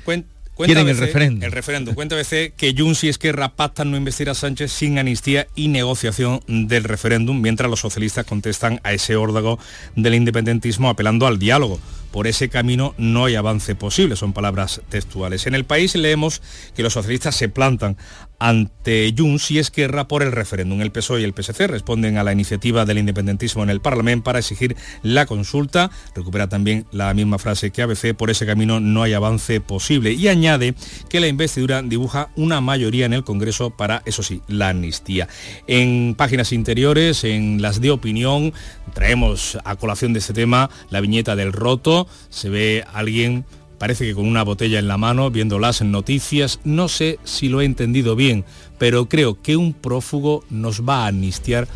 [0.54, 1.42] Quieren el referéndum.
[1.42, 1.94] El referéndum.
[1.94, 6.42] Cuenta BC que Junts y Esquerra pactan no investir a Sánchez sin amnistía y negociación
[6.46, 9.58] del referéndum, mientras los socialistas contestan a ese órdago
[9.96, 11.80] del independentismo apelando al diálogo.
[12.10, 15.46] Por ese camino no hay avance posible, son palabras textuales.
[15.46, 16.42] En el país leemos
[16.76, 17.96] que los socialistas se plantan
[18.42, 20.80] ante Junts y Esquerra por el referéndum.
[20.80, 24.40] El PSOE y el PSC responden a la iniciativa del independentismo en el Parlamento para
[24.40, 25.92] exigir la consulta.
[26.16, 30.10] Recupera también la misma frase que ABC, por ese camino no hay avance posible.
[30.10, 30.74] Y añade
[31.08, 35.28] que la investidura dibuja una mayoría en el Congreso para, eso sí, la amnistía.
[35.68, 38.52] En páginas interiores, en las de opinión,
[38.92, 42.08] traemos a colación de este tema la viñeta del roto.
[42.28, 43.44] Se ve alguien
[43.82, 47.60] parece que con una botella en la mano, viendo las noticias, no sé si lo
[47.60, 48.44] he entendido bien,
[48.78, 51.66] pero creo que un prófugo nos va a amnistiar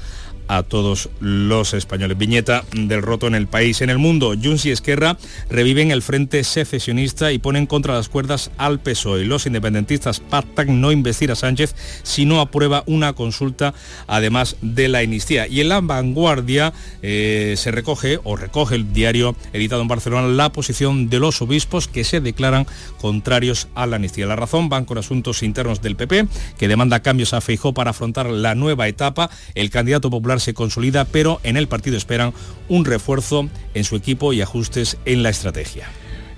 [0.48, 2.18] a todos los españoles.
[2.18, 3.80] Viñeta del roto en el país.
[3.80, 5.16] En el mundo, Junts y Esquerra
[5.50, 9.24] reviven el frente secesionista y ponen contra las cuerdas al PSOE.
[9.24, 13.74] Los independentistas pactan no investir a Sánchez si no aprueba una consulta,
[14.06, 15.46] además de la amnistía.
[15.46, 20.52] Y en la vanguardia eh, se recoge, o recoge el diario editado en Barcelona, la
[20.52, 22.66] posición de los obispos que se declaran
[23.00, 24.26] contrarios a la amnistía.
[24.26, 26.26] La razón van con asuntos internos del PP,
[26.58, 29.30] que demanda cambios a Feijó para afrontar la nueva etapa.
[29.54, 32.32] El candidato popular se consolida, pero en el partido esperan
[32.68, 35.88] un refuerzo en su equipo y ajustes en la estrategia.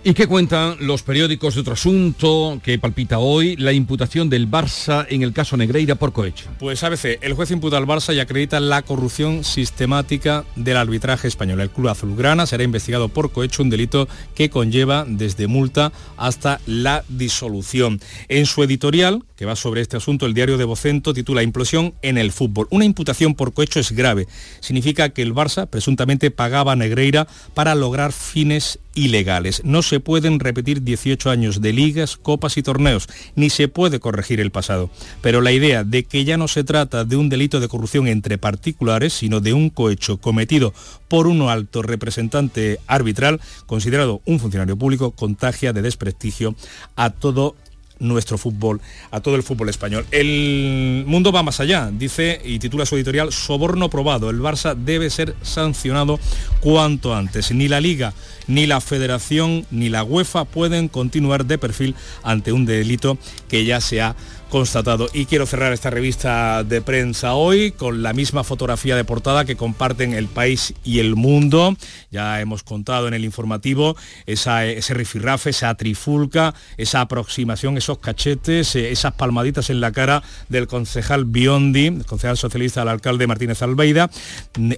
[0.09, 3.57] ¿Y qué cuentan los periódicos de otro asunto que palpita hoy?
[3.57, 6.47] La imputación del Barça en el caso Negreira por cohecho.
[6.59, 11.61] Pues ABC, el juez imputa al Barça y acredita la corrupción sistemática del arbitraje español.
[11.61, 17.05] El club azulgrana será investigado por cohecho, un delito que conlleva desde multa hasta la
[17.11, 18.01] disolución.
[18.29, 22.17] En su editorial, que va sobre este asunto, el diario de Vocento titula Implosión en
[22.17, 22.67] el fútbol.
[22.71, 24.27] Una imputación por cohecho es grave.
[24.61, 29.63] Significa que el Barça presuntamente pagaba a Negreira para lograr fines ilegales.
[29.65, 34.41] No se pueden repetir 18 años de ligas, copas y torneos, ni se puede corregir
[34.41, 34.91] el pasado.
[35.23, 38.39] Pero la idea de que ya no se trata de un delito de corrupción entre
[38.39, 40.75] particulares, sino de un cohecho cometido
[41.07, 46.55] por un alto representante arbitral, considerado un funcionario público, contagia de desprestigio
[46.97, 47.57] a todo
[48.01, 48.81] nuestro fútbol,
[49.11, 50.07] a todo el fútbol español.
[50.11, 54.31] El mundo va más allá, dice y titula su editorial Soborno probado.
[54.31, 56.19] El Barça debe ser sancionado
[56.61, 57.53] cuanto antes.
[57.53, 58.15] Ni la Liga,
[58.47, 63.81] ni la Federación, ni la UEFA pueden continuar de perfil ante un delito que ya
[63.81, 64.17] se ha
[64.49, 65.09] constatado.
[65.13, 69.57] Y quiero cerrar esta revista de prensa hoy con la misma fotografía de portada que
[69.57, 71.77] comparten El País y El Mundo.
[72.11, 78.75] Ya hemos contado en el informativo esa, ese rifirrafe, esa trifulca, esa aproximación, esos cachetes,
[78.77, 83.63] eh, esas palmaditas en la cara del concejal Biondi, el concejal socialista al alcalde Martínez
[83.63, 84.11] Almeida.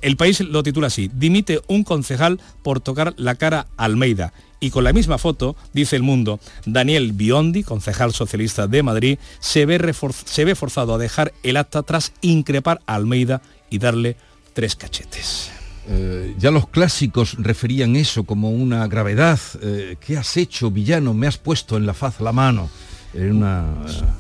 [0.03, 4.85] El País lo titula así, dimite un concejal por tocar la cara Almeida y con
[4.85, 9.95] la misma foto, dice el mundo, Daniel Biondi, concejal socialista de Madrid, se ve,
[10.27, 14.17] se ve forzado a dejar el acta tras increpar a Almeida y darle
[14.53, 15.51] tres cachetes.
[15.89, 19.41] Eh, ya los clásicos referían eso como una gravedad.
[19.63, 21.15] Eh, ¿Qué has hecho, villano?
[21.15, 22.69] Me has puesto en la faz la mano.
[23.13, 23.65] En una,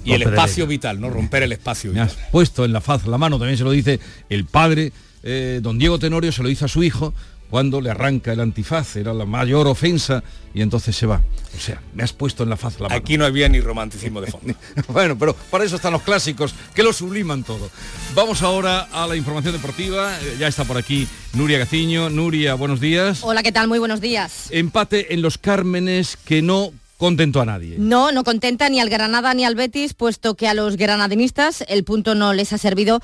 [0.05, 1.11] y el espacio vital, ¿no?
[1.11, 4.00] Romper el espacio Me has puesto en la faz la mano, también se lo dice
[4.29, 7.14] el padre, eh, don Diego Tenorio se lo dice a su hijo,
[7.51, 10.23] cuando le arranca el antifaz, era la mayor ofensa
[10.55, 11.21] y entonces se va.
[11.57, 12.95] O sea, me has puesto en la faz la mano.
[13.01, 14.55] Aquí no había ni romanticismo de fondo.
[14.89, 17.69] bueno, pero para eso están los clásicos, que lo subliman todo.
[18.15, 20.17] Vamos ahora a la información deportiva.
[20.21, 22.09] Eh, ya está por aquí Nuria Gaciño.
[22.09, 23.21] Nuria, buenos días.
[23.23, 23.67] Hola, ¿qué tal?
[23.67, 24.47] Muy buenos días.
[24.51, 27.77] Empate en los Cármenes que no contento a nadie.
[27.79, 31.83] No, no contenta ni al Granada ni al Betis, puesto que a los granadinistas el
[31.83, 33.01] punto no les ha servido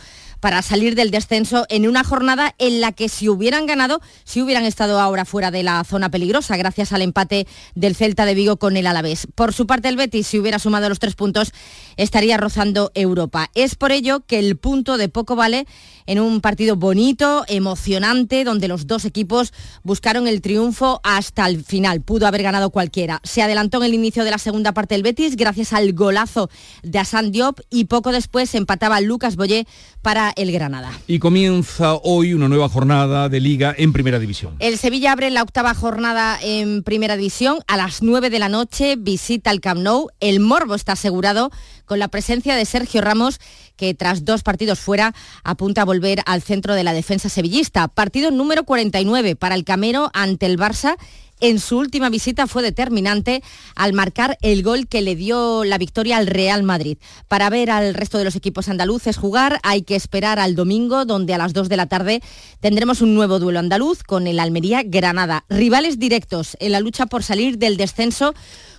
[0.46, 4.62] para salir del descenso en una jornada en la que si hubieran ganado, si hubieran
[4.62, 8.76] estado ahora fuera de la zona peligrosa, gracias al empate del Celta de Vigo con
[8.76, 9.26] el Alavés.
[9.34, 11.52] Por su parte, el Betis, si hubiera sumado los tres puntos,
[11.96, 13.50] estaría rozando Europa.
[13.56, 15.66] Es por ello que el punto de poco vale
[16.06, 22.02] en un partido bonito, emocionante, donde los dos equipos buscaron el triunfo hasta el final.
[22.02, 23.20] Pudo haber ganado cualquiera.
[23.24, 26.48] Se adelantó en el inicio de la segunda parte del Betis gracias al golazo
[26.84, 29.66] de Asan Diop y poco después empataba Lucas Boyé
[30.02, 30.92] para el Granada.
[31.06, 34.54] Y comienza hoy una nueva jornada de liga en Primera División.
[34.58, 38.96] El Sevilla abre la octava jornada en Primera División a las 9 de la noche,
[38.96, 40.08] visita el Camp Nou.
[40.20, 41.50] El morbo está asegurado
[41.84, 43.40] con la presencia de Sergio Ramos
[43.76, 47.88] que tras dos partidos fuera apunta a volver al centro de la defensa sevillista.
[47.88, 50.96] Partido número 49 para el Camero ante el Barça
[51.40, 53.42] en su última visita fue determinante
[53.74, 56.98] al marcar el gol que le dio la victoria al Real Madrid.
[57.28, 61.34] Para ver al resto de los equipos andaluces jugar hay que esperar al domingo, donde
[61.34, 62.22] a las 2 de la tarde
[62.60, 65.44] tendremos un nuevo duelo andaluz con el Almería Granada.
[65.48, 68.34] Rivales directos en la lucha por salir del descenso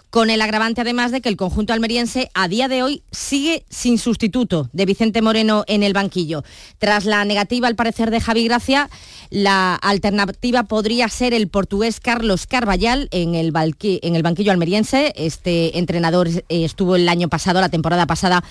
[0.09, 3.97] con el agravante además de que el conjunto almeriense a día de hoy sigue sin
[3.97, 6.43] sustituto de Vicente Moreno en el banquillo.
[6.79, 8.89] Tras la negativa al parecer de Javi Gracia,
[9.29, 15.13] la alternativa podría ser el portugués Carlos Carballal en el, en el banquillo almeriense.
[15.15, 18.43] Este entrenador eh, estuvo el año pasado, la temporada pasada,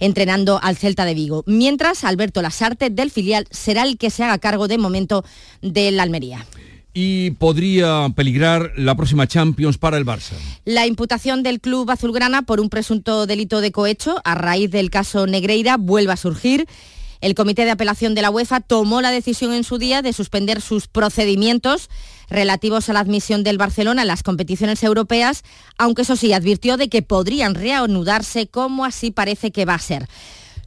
[0.00, 1.44] entrenando al Celta de Vigo.
[1.46, 5.24] Mientras, Alberto Lasarte del filial será el que se haga cargo de momento
[5.62, 6.44] del Almería
[6.94, 10.34] y podría peligrar la próxima Champions para el Barça.
[10.64, 15.26] La imputación del club azulgrana por un presunto delito de cohecho a raíz del caso
[15.26, 16.66] Negreira vuelve a surgir.
[17.20, 20.60] El Comité de Apelación de la UEFA tomó la decisión en su día de suspender
[20.60, 21.90] sus procedimientos
[22.28, 25.42] relativos a la admisión del Barcelona en las competiciones europeas,
[25.78, 30.06] aunque eso sí advirtió de que podrían reanudarse como así parece que va a ser.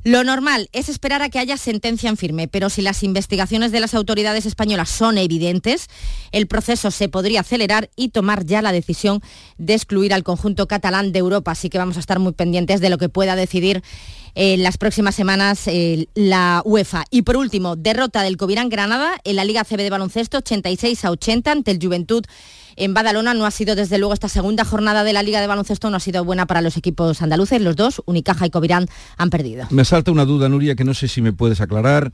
[0.07, 3.81] Lo normal es esperar a que haya sentencia en firme, pero si las investigaciones de
[3.81, 5.89] las autoridades españolas son evidentes,
[6.31, 9.19] el proceso se podría acelerar y tomar ya la decisión
[9.57, 11.51] de excluir al conjunto catalán de Europa.
[11.51, 13.83] Así que vamos a estar muy pendientes de lo que pueda decidir
[14.33, 17.03] en las próximas semanas eh, la UEFA.
[17.11, 21.11] Y por último, derrota del Covirán Granada en la Liga CB de baloncesto 86 a
[21.11, 22.23] 80 ante el Juventud
[22.77, 25.89] en Badalona no ha sido desde luego esta segunda jornada de la Liga de Baloncesto
[25.89, 27.61] no ha sido buena para los equipos andaluces.
[27.61, 28.87] Los dos, Unicaja y Covirán,
[29.17, 29.67] han perdido.
[29.71, 32.13] Me salta una duda, Nuria, que no sé si me puedes aclarar.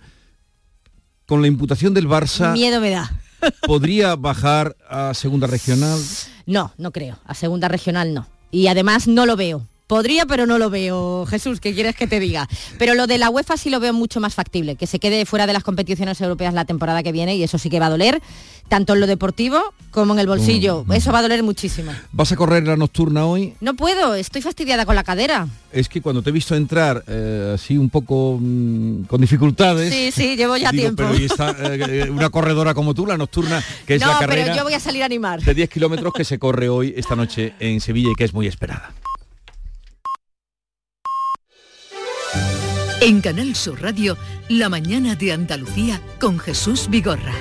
[1.25, 2.51] Con la imputación del Barça...
[2.53, 3.11] Miedo me da.
[3.67, 5.99] ¿podría bajar a segunda regional?
[6.45, 7.17] No, no creo.
[7.25, 8.27] A segunda regional no.
[8.51, 9.67] Y además no lo veo.
[9.93, 12.49] Podría, pero no lo veo, Jesús, ¿qué quieres que te diga?
[12.79, 15.45] Pero lo de la UEFA sí lo veo mucho más factible, que se quede fuera
[15.45, 18.19] de las competiciones europeas la temporada que viene y eso sí que va a doler,
[18.69, 20.83] tanto en lo deportivo como en el bolsillo.
[20.87, 20.93] Mm.
[20.93, 21.91] Eso va a doler muchísimo.
[22.11, 23.53] ¿Vas a correr la nocturna hoy?
[23.61, 25.47] No puedo, estoy fastidiada con la cadera.
[25.71, 29.93] Es que cuando te he visto entrar eh, así un poco mm, con dificultades...
[29.93, 31.03] Sí, sí, llevo ya tiempo.
[31.07, 34.41] Pero está, eh, una corredora como tú, la nocturna, que es la carrera...
[34.41, 35.43] No, pero yo voy a salir a animar.
[35.43, 38.47] De 10 kilómetros que se corre hoy, esta noche en Sevilla y que es muy
[38.47, 38.91] esperada.
[43.05, 44.15] En Canal Sur Radio,
[44.47, 47.33] La mañana de Andalucía con Jesús Vigorra.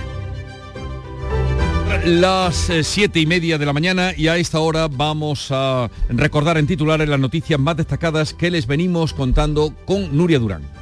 [2.04, 6.58] Las eh, siete y media de la mañana y a esta hora vamos a recordar
[6.58, 10.81] en titulares las noticias más destacadas que les venimos contando con Nuria Durán.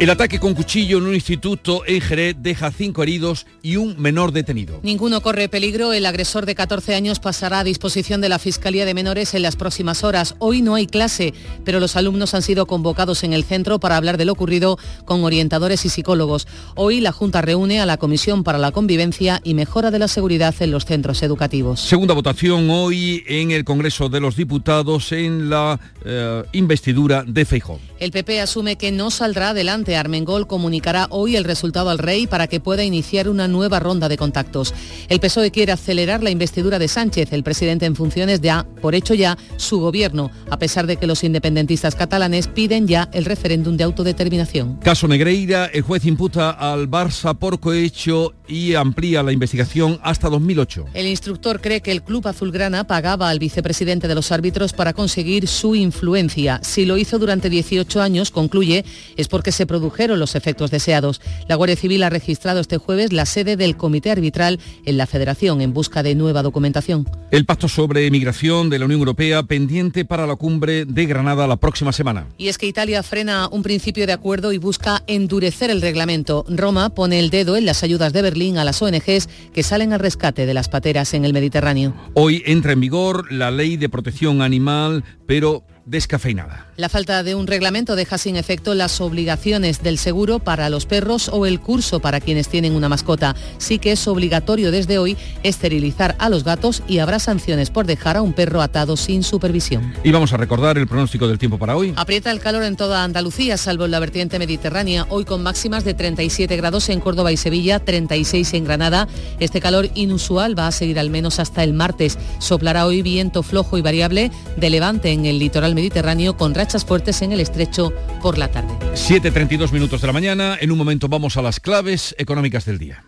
[0.00, 4.32] El ataque con cuchillo en un instituto en Jerez deja cinco heridos y un menor
[4.32, 4.80] detenido.
[4.82, 5.92] Ninguno corre peligro.
[5.92, 9.56] El agresor de 14 años pasará a disposición de la Fiscalía de Menores en las
[9.56, 10.36] próximas horas.
[10.38, 11.34] Hoy no hay clase,
[11.66, 15.22] pero los alumnos han sido convocados en el centro para hablar de lo ocurrido con
[15.22, 16.48] orientadores y psicólogos.
[16.76, 20.54] Hoy la Junta reúne a la Comisión para la Convivencia y Mejora de la Seguridad
[20.60, 21.78] en los centros educativos.
[21.78, 27.78] Segunda votación hoy en el Congreso de los Diputados en la eh, investidura de Feijó.
[27.98, 29.89] El PP asume que no saldrá adelante.
[29.96, 34.16] Armengol comunicará hoy el resultado al rey para que pueda iniciar una nueva ronda de
[34.16, 34.74] contactos.
[35.08, 37.32] El PSOE quiere acelerar la investidura de Sánchez.
[37.32, 41.24] El presidente en funciones ya, por hecho ya, su gobierno, a pesar de que los
[41.24, 44.76] independentistas catalanes piden ya el referéndum de autodeterminación.
[44.76, 50.86] Caso Negreira, el juez imputa al Barça por cohecho y amplía la investigación hasta 2008.
[50.94, 55.46] El instructor cree que el club azulgrana pagaba al vicepresidente de los árbitros para conseguir
[55.46, 56.60] su influencia.
[56.62, 58.84] Si lo hizo durante 18 años, concluye,
[59.16, 61.22] es porque se produjeron los efectos deseados.
[61.48, 65.62] La Guardia Civil ha registrado este jueves la sede del Comité Arbitral en la Federación
[65.62, 67.08] en busca de nueva documentación.
[67.30, 71.56] El pacto sobre emigración de la Unión Europea pendiente para la cumbre de Granada la
[71.56, 72.26] próxima semana.
[72.36, 76.44] Y es que Italia frena un principio de acuerdo y busca endurecer el reglamento.
[76.48, 80.00] Roma pone el dedo en las ayudas de Berlín a las ONGs que salen al
[80.00, 81.94] rescate de las pateras en el Mediterráneo.
[82.12, 86.66] Hoy entra en vigor la ley de protección animal, pero descafeinada.
[86.76, 91.28] La falta de un reglamento deja sin efecto las obligaciones del seguro para los perros
[91.32, 93.34] o el curso para quienes tienen una mascota.
[93.58, 98.16] Sí que es obligatorio desde hoy esterilizar a los gatos y habrá sanciones por dejar
[98.16, 99.92] a un perro atado sin supervisión.
[100.04, 101.92] Y vamos a recordar el pronóstico del tiempo para hoy.
[101.96, 105.94] Aprieta el calor en toda Andalucía, salvo en la vertiente mediterránea, hoy con máximas de
[105.94, 109.08] 37 grados en Córdoba y Sevilla, 36 en Granada.
[109.38, 112.18] Este calor inusual va a seguir al menos hasta el martes.
[112.38, 117.22] Soplará hoy viento flojo y variable de levante en el litoral mediterráneo con rachas fuertes
[117.22, 118.72] en el estrecho por la tarde.
[118.94, 120.56] 7.32 minutos de la mañana.
[120.60, 123.04] En un momento vamos a las claves económicas del día.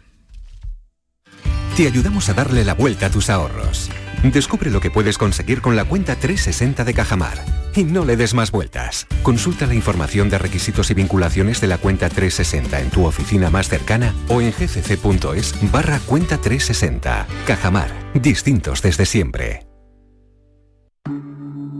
[1.77, 3.88] Te ayudamos a darle la vuelta a tus ahorros.
[4.22, 7.42] Descubre lo que puedes conseguir con la cuenta 360 de Cajamar.
[7.75, 9.07] Y no le des más vueltas.
[9.22, 13.68] Consulta la información de requisitos y vinculaciones de la cuenta 360 en tu oficina más
[13.68, 17.27] cercana o en gcc.es barra cuenta 360.
[17.46, 17.90] Cajamar.
[18.14, 19.72] Distintos desde siempre.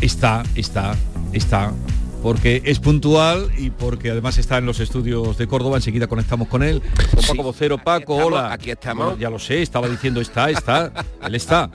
[0.00, 0.94] Está, está,
[1.32, 1.72] está,
[2.22, 5.76] porque es puntual y porque además está en los estudios de Córdoba.
[5.76, 6.82] Enseguida conectamos con él.
[7.14, 8.52] Con Paco Vocero, Paco, hola.
[8.52, 9.18] Aquí estamos.
[9.18, 10.92] ya lo sé, estaba diciendo está, está,
[11.24, 11.70] él está.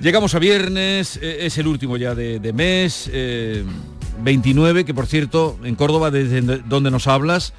[0.00, 3.08] Llegamos a viernes, eh, es el último ya de, mes,
[4.18, 7.52] 29, eh, que por cierto, en Córdoba, desde donde nos hablas,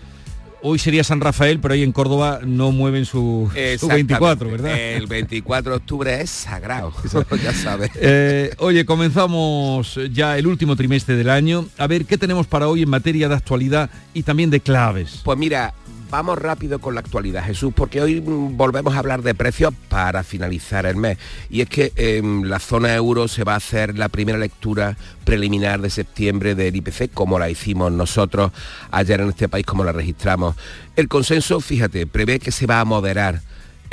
[0.65, 4.79] Hoy sería San Rafael, pero ahí en Córdoba no mueven su, 24, ¿verdad?
[4.79, 6.93] El 24 de octubre es sagrado,
[7.43, 7.91] ya sabes.
[7.95, 11.67] Eh, oye, comenzamos ya el último trimestre del año.
[11.77, 15.19] A ver, ¿qué tenemos para hoy en materia de actualidad y también de claves?
[15.25, 15.73] Pues mira,
[16.09, 20.23] vamos rápido con la actualidad, Jesús, porque hoy mm, volvemos a hablar de precios para
[20.23, 21.17] finalizar el mes.
[21.49, 25.81] Y es que en la zona euro se va a hacer la primera lectura preliminar
[25.81, 28.51] de septiembre del IPC, como la hicimos nosotros
[28.91, 30.55] ayer en este país, como la registramos.
[30.95, 33.41] El consenso, fíjate, prevé que se va a moderar.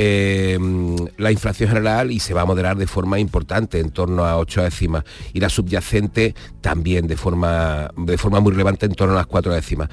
[0.02, 4.38] Em, la inflación general y se va a moderar de forma importante, en torno a
[4.38, 5.04] 8 décimas,
[5.34, 9.52] y la subyacente también de forma, de forma muy relevante en torno a las 4
[9.52, 9.90] décimas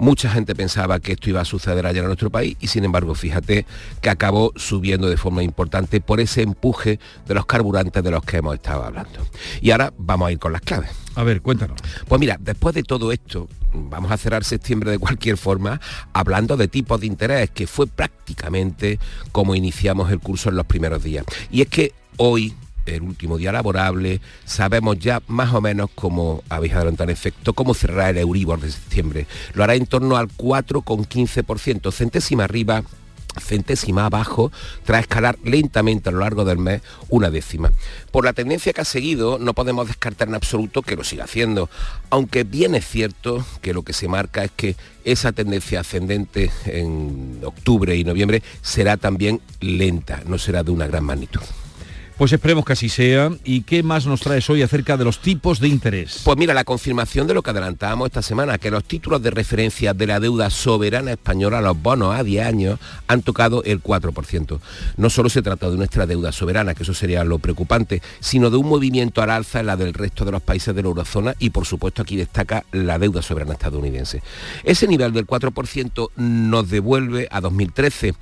[0.00, 3.14] Mucha gente pensaba que esto iba a suceder ayer en nuestro país y sin embargo
[3.14, 3.66] fíjate
[4.00, 8.38] que acabó subiendo de forma importante por ese empuje de los carburantes de los que
[8.38, 9.20] hemos estado hablando.
[9.60, 10.90] Y ahora vamos a ir con las claves.
[11.16, 11.78] A ver, cuéntanos.
[12.08, 15.80] Pues mira, después de todo esto, vamos a cerrar septiembre de cualquier forma
[16.14, 18.98] hablando de tipos de interés, que fue prácticamente
[19.32, 21.26] como iniciamos el curso en los primeros días.
[21.50, 22.54] Y es que hoy
[22.96, 27.74] el último día laborable, sabemos ya más o menos cómo habéis adelantado en efecto, cómo
[27.74, 29.26] cerrará el Euribor de septiembre.
[29.54, 32.82] Lo hará en torno al 4,15%, centésima arriba
[33.38, 34.50] centésima abajo
[34.84, 37.72] tras escalar lentamente a lo largo del mes una décima.
[38.10, 41.70] Por la tendencia que ha seguido no podemos descartar en absoluto que lo siga haciendo,
[42.10, 47.40] aunque bien es cierto que lo que se marca es que esa tendencia ascendente en
[47.44, 51.40] octubre y noviembre será también lenta, no será de una gran magnitud.
[52.20, 53.30] Pues esperemos que así sea.
[53.44, 56.20] ¿Y qué más nos traes hoy acerca de los tipos de interés?
[56.22, 59.94] Pues mira, la confirmación de lo que adelantábamos esta semana, que los títulos de referencia
[59.94, 64.60] de la deuda soberana española, los bonos a 10 años, han tocado el 4%.
[64.98, 68.58] No solo se trata de nuestra deuda soberana, que eso sería lo preocupante, sino de
[68.58, 71.48] un movimiento al alza en la del resto de los países de la eurozona y
[71.48, 74.22] por supuesto aquí destaca la deuda soberana estadounidense.
[74.62, 78.14] Ese nivel del 4% nos devuelve a 2013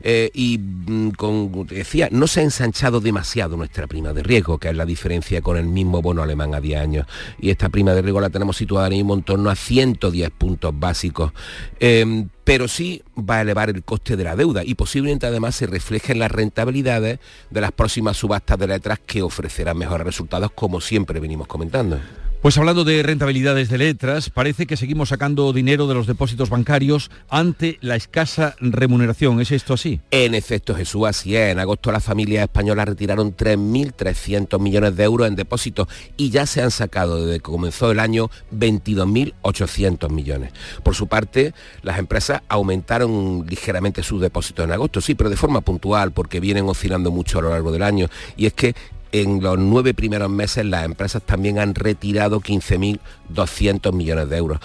[0.00, 4.68] eh, y, mm, como decía, no se ha ensanchado demasiado nuestra prima de riesgo, que
[4.68, 7.06] es la diferencia con el mismo bono alemán a 10 años.
[7.38, 11.32] Y esta prima de riesgo la tenemos situada en torno a 110 puntos básicos.
[11.80, 15.66] Em, pero sí va a elevar el coste de la deuda y posiblemente además se
[15.66, 17.18] refleje en las rentabilidades
[17.50, 21.98] de las próximas subastas de letras que ofrecerán mejores resultados como siempre venimos comentando.
[22.44, 27.10] Pues hablando de rentabilidades de letras, parece que seguimos sacando dinero de los depósitos bancarios
[27.30, 29.40] ante la escasa remuneración.
[29.40, 30.02] ¿Es esto así?
[30.10, 31.52] En efecto, Jesús, así es.
[31.52, 35.88] En agosto las familias españolas retiraron 3.300 millones de euros en depósitos
[36.18, 40.52] y ya se han sacado desde que comenzó el año 22.800 millones.
[40.82, 45.62] Por su parte, las empresas aumentaron ligeramente sus depósitos en agosto, sí, pero de forma
[45.62, 48.10] puntual porque vienen oscilando mucho a lo largo del año.
[48.36, 48.74] Y es que
[49.14, 54.58] en los nueve primeros meses las empresas también han retirado 15.200 millones de euros.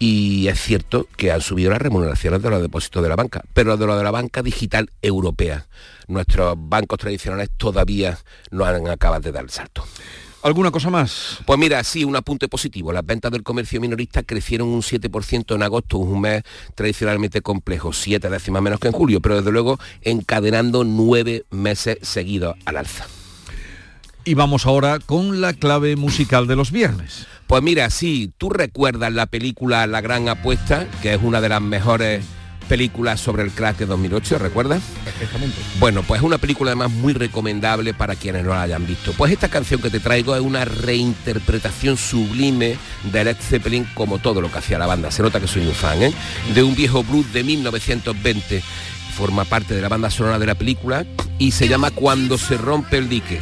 [0.00, 3.76] Y es cierto que han subido las remuneraciones de los depósitos de la banca, pero
[3.76, 5.68] de lo de la banca digital europea.
[6.08, 8.18] Nuestros bancos tradicionales todavía
[8.50, 9.84] no han acabado de dar el salto.
[10.42, 11.38] ¿Alguna cosa más?
[11.46, 12.92] Pues mira, sí, un apunte positivo.
[12.92, 16.42] Las ventas del comercio minorista crecieron un 7% en agosto, un mes
[16.74, 22.56] tradicionalmente complejo, siete décimas menos que en julio, pero desde luego encadenando nueve meses seguidos
[22.64, 23.06] al alza.
[24.24, 27.26] Y vamos ahora con la clave musical de los viernes.
[27.48, 31.60] Pues mira, sí, tú recuerdas la película La Gran Apuesta, que es una de las
[31.60, 32.24] mejores
[32.68, 34.80] películas sobre el crack de 2008, ¿recuerdas?
[35.04, 35.56] Perfectamente.
[35.80, 39.12] Bueno, pues es una película además muy recomendable para quienes no la hayan visto.
[39.12, 42.78] Pues esta canción que te traigo es una reinterpretación sublime
[43.12, 45.10] de Led Zeppelin como todo lo que hacía la banda.
[45.10, 46.14] Se nota que soy un fan, ¿eh?
[46.54, 48.62] De un viejo blues de 1920.
[49.16, 51.04] Forma parte de la banda sonora de la película
[51.38, 53.40] y se llama Cuando se rompe el dique.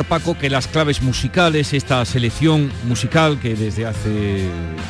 [0.00, 4.48] Paco, que las claves musicales, esta selección musical que desde hace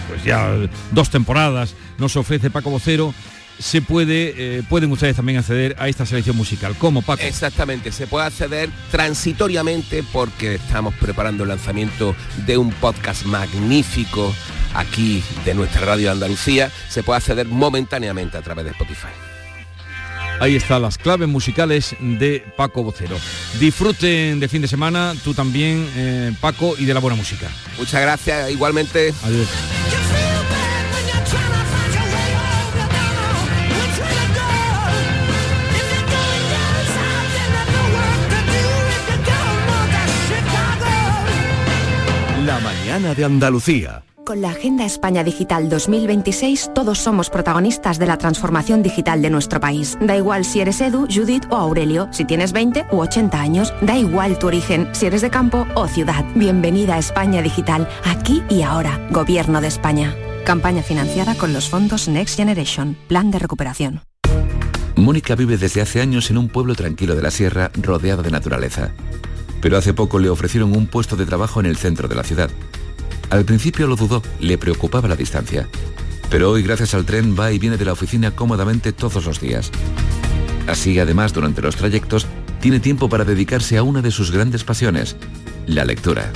[0.09, 0.55] pues ya
[0.93, 3.13] dos temporadas nos ofrece Paco Vocero,
[3.59, 6.77] se puede, eh, pueden ustedes también acceder a esta selección musical.
[6.79, 7.23] ¿Cómo, Paco?
[7.23, 12.15] Exactamente, se puede acceder transitoriamente porque estamos preparando el lanzamiento
[12.47, 14.33] de un podcast magnífico
[14.75, 16.71] aquí de nuestra radio de Andalucía.
[16.89, 19.32] Se puede acceder momentáneamente a través de Spotify.
[20.41, 23.17] Ahí están las claves musicales de Paco Vocero.
[23.61, 27.49] Disfruten de fin de semana, tú también, eh, Paco, y de la buena música.
[27.79, 29.15] Muchas gracias, igualmente.
[29.23, 29.49] Adiós.
[42.45, 44.03] La mañana de Andalucía.
[44.25, 49.59] Con la Agenda España Digital 2026 todos somos protagonistas de la transformación digital de nuestro
[49.59, 49.99] país.
[50.01, 53.99] Da igual si eres Edu, Judith o Aurelio, si tienes 20 u 80 años, da
[53.99, 56.25] igual tu origen, si eres de campo o ciudad.
[56.37, 60.15] Bienvenida a España Digital, aquí y ahora, Gobierno de España.
[60.45, 64.03] Campaña financiada con los fondos Next Generation, Plan de Recuperación.
[64.95, 68.93] Mónica vive desde hace años en un pueblo tranquilo de la sierra rodeado de naturaleza.
[69.61, 72.51] Pero hace poco le ofrecieron un puesto de trabajo en el centro de la ciudad.
[73.33, 75.67] Al principio lo dudó, le preocupaba la distancia.
[76.29, 79.71] Pero hoy gracias al tren va y viene de la oficina cómodamente todos los días.
[80.69, 82.27] Así, además, durante los trayectos,
[82.61, 85.17] tiene tiempo para dedicarse a una de sus grandes pasiones,
[85.67, 86.31] la lectura.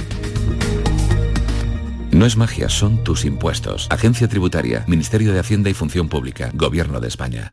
[2.12, 3.88] No es magia, son tus impuestos.
[3.90, 7.52] Agencia Tributaria, Ministerio de Hacienda y Función Pública, Gobierno de España.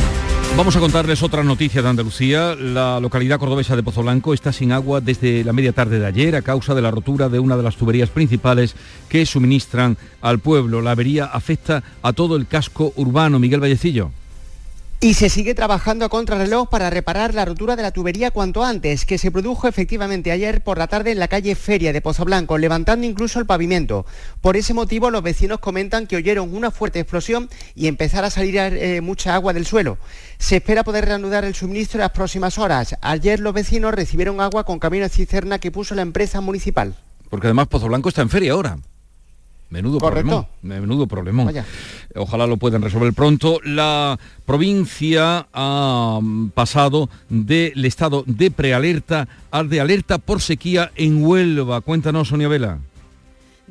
[0.57, 2.55] Vamos a contarles otra noticia de Andalucía.
[2.55, 6.35] La localidad cordobesa de Pozo Blanco está sin agua desde la media tarde de ayer
[6.35, 8.75] a causa de la rotura de una de las tuberías principales
[9.09, 10.81] que suministran al pueblo.
[10.81, 13.39] La avería afecta a todo el casco urbano.
[13.39, 14.11] Miguel Vallecillo.
[15.03, 19.03] Y se sigue trabajando a contrarreloj para reparar la rotura de la tubería cuanto antes,
[19.03, 22.59] que se produjo efectivamente ayer por la tarde en la calle Feria de Pozo Blanco,
[22.59, 24.05] levantando incluso el pavimento.
[24.41, 28.55] Por ese motivo, los vecinos comentan que oyeron una fuerte explosión y empezar a salir
[28.57, 29.97] eh, mucha agua del suelo.
[30.41, 32.97] Se espera poder reanudar el suministro en las próximas horas.
[33.01, 36.95] Ayer los vecinos recibieron agua con camino de cisterna que puso la empresa municipal.
[37.29, 38.79] Porque además Pozo Blanco está en feria ahora.
[39.69, 40.47] Menudo problema.
[40.63, 41.45] Menudo problema.
[42.15, 43.59] Ojalá lo puedan resolver pronto.
[43.63, 46.19] La provincia ha
[46.55, 51.81] pasado del estado de prealerta al de alerta por sequía en Huelva.
[51.81, 52.79] Cuéntanos, Sonia Vela.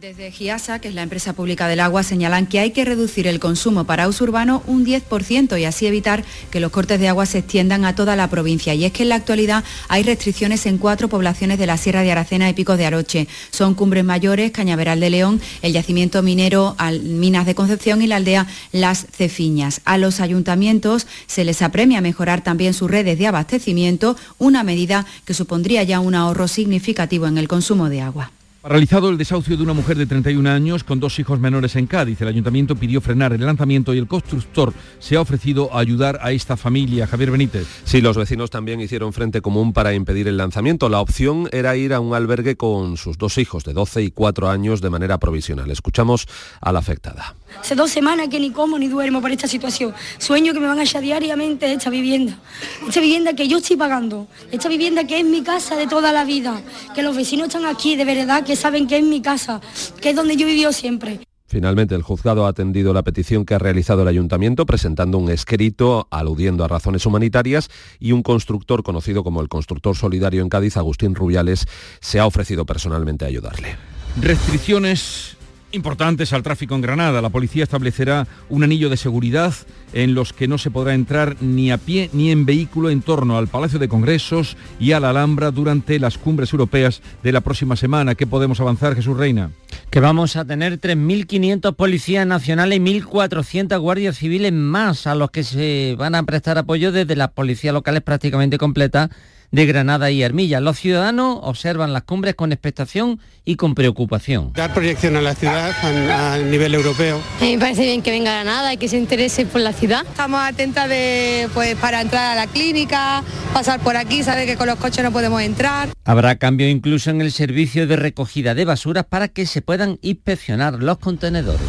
[0.01, 3.39] Desde GIASA, que es la empresa pública del agua, señalan que hay que reducir el
[3.39, 7.41] consumo para uso urbano un 10% y así evitar que los cortes de agua se
[7.41, 8.73] extiendan a toda la provincia.
[8.73, 12.13] Y es que en la actualidad hay restricciones en cuatro poblaciones de la Sierra de
[12.13, 13.29] Aracena y Picos de Aroche.
[13.51, 18.47] Son Cumbres Mayores, Cañaveral de León, el yacimiento minero Minas de Concepción y la aldea
[18.73, 19.83] Las Cefiñas.
[19.85, 25.35] A los ayuntamientos se les apremia mejorar también sus redes de abastecimiento, una medida que
[25.35, 28.31] supondría ya un ahorro significativo en el consumo de agua.
[28.63, 32.21] Paralizado el desahucio de una mujer de 31 años con dos hijos menores en Cádiz.
[32.21, 36.33] El ayuntamiento pidió frenar el lanzamiento y el constructor se ha ofrecido a ayudar a
[36.33, 37.07] esta familia.
[37.07, 37.67] Javier Benítez.
[37.85, 40.91] Sí, los vecinos también hicieron frente común para impedir el lanzamiento.
[40.91, 44.51] La opción era ir a un albergue con sus dos hijos de 12 y 4
[44.51, 45.71] años de manera provisional.
[45.71, 46.29] Escuchamos
[46.61, 47.37] a la afectada.
[47.59, 49.95] Hace dos semanas que ni como ni duermo por esta situación.
[50.19, 52.39] Sueño que me van a echar diariamente esta vivienda.
[52.87, 54.29] Esta vivienda que yo estoy pagando.
[54.53, 56.61] Esta vivienda que es mi casa de toda la vida.
[56.95, 59.61] Que los vecinos están aquí de verdad, que saben que es mi casa,
[60.01, 61.21] que es donde yo he vivido siempre.
[61.51, 66.07] Finalmente, el juzgado ha atendido la petición que ha realizado el ayuntamiento presentando un escrito
[66.13, 71.17] aludiendo a razones humanitarias y un constructor conocido como el constructor solidario en Cádiz, Agustín
[71.17, 71.67] Rubiales,
[72.01, 73.77] se ha ofrecido personalmente a ayudarle.
[74.21, 75.37] Restricciones
[75.73, 77.23] importantes al tráfico en Granada.
[77.23, 79.55] La policía establecerá un anillo de seguridad
[79.93, 83.39] en los que no se podrá entrar ni a pie ni en vehículo en torno
[83.39, 87.77] al Palacio de Congresos y a la Alhambra durante las cumbres europeas de la próxima
[87.77, 88.15] semana.
[88.15, 89.51] ¿Qué podemos avanzar, Jesús Reina?
[89.91, 95.43] Que vamos a tener 3.500 policías nacionales y 1.400 guardias civiles más a los que
[95.43, 99.11] se van a prestar apoyo desde las policías locales prácticamente completas
[99.51, 100.61] de Granada y Armilla.
[100.61, 104.53] Los ciudadanos observan las cumbres con expectación y con preocupación.
[104.55, 107.21] Dar proyección a la ciudad a, nivel europeo.
[107.41, 110.05] me parece bien que venga Granada y que se interese por la ciudad.
[110.07, 113.23] Estamos atentas de, pues, para entrar a la clínica,
[113.53, 115.89] pasar por aquí, saber que con los coches no podemos entrar.
[116.05, 120.83] Habrá cambio incluso en el servicio de recogida de basuras para que se puedan inspeccionar
[120.83, 121.61] los contenedores.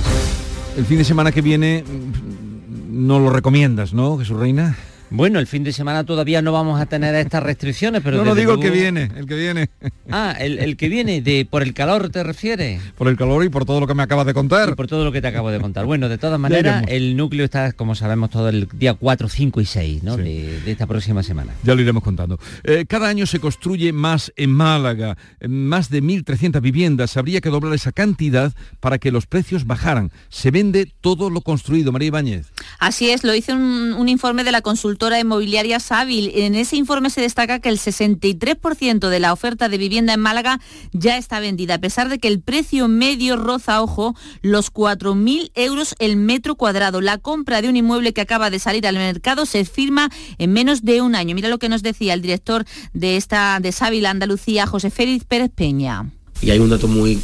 [0.77, 4.77] El fin de semana que viene mm, no lo recomiendas, ¿no, Jesús Reina?
[5.11, 8.17] Bueno, el fin de semana todavía no vamos a tener estas restricciones, pero...
[8.17, 9.69] No, no digo el que viene, el que viene.
[10.09, 12.81] Ah, el, que viene, de por el calor te refieres.
[12.97, 14.73] Por el calor y por todo lo que me acabas de contar.
[14.75, 15.85] por todo lo que te acabo de contar.
[15.85, 19.65] Bueno, de todas maneras, el núcleo está, como sabemos, todo el día 4, 5 y
[19.65, 20.15] 6 ¿no?
[20.15, 21.53] de, esta próxima semana.
[21.63, 22.39] Ya lo iremos contando.
[22.63, 27.17] Eh, cada año se construye más en Málaga, más de 1.300 viviendas.
[27.17, 30.09] Habría que doblar esa cantidad para que los precios bajaran.
[30.29, 31.91] Se vende todo lo construido.
[31.91, 32.47] María Ibáñez.
[32.79, 36.31] Así es, lo dice un, un informe de la consulta inmobiliaria Sábil.
[36.35, 40.59] En ese informe se destaca que el 63% de la oferta de vivienda en Málaga
[40.93, 45.95] ya está vendida, a pesar de que el precio medio roza, ojo, los 4.000 euros
[45.99, 47.01] el metro cuadrado.
[47.01, 50.83] La compra de un inmueble que acaba de salir al mercado se firma en menos
[50.83, 51.33] de un año.
[51.33, 55.49] Mira lo que nos decía el director de esta de Sábil Andalucía, José Félix Pérez
[55.53, 56.11] Peña.
[56.41, 57.19] Y hay un dato muy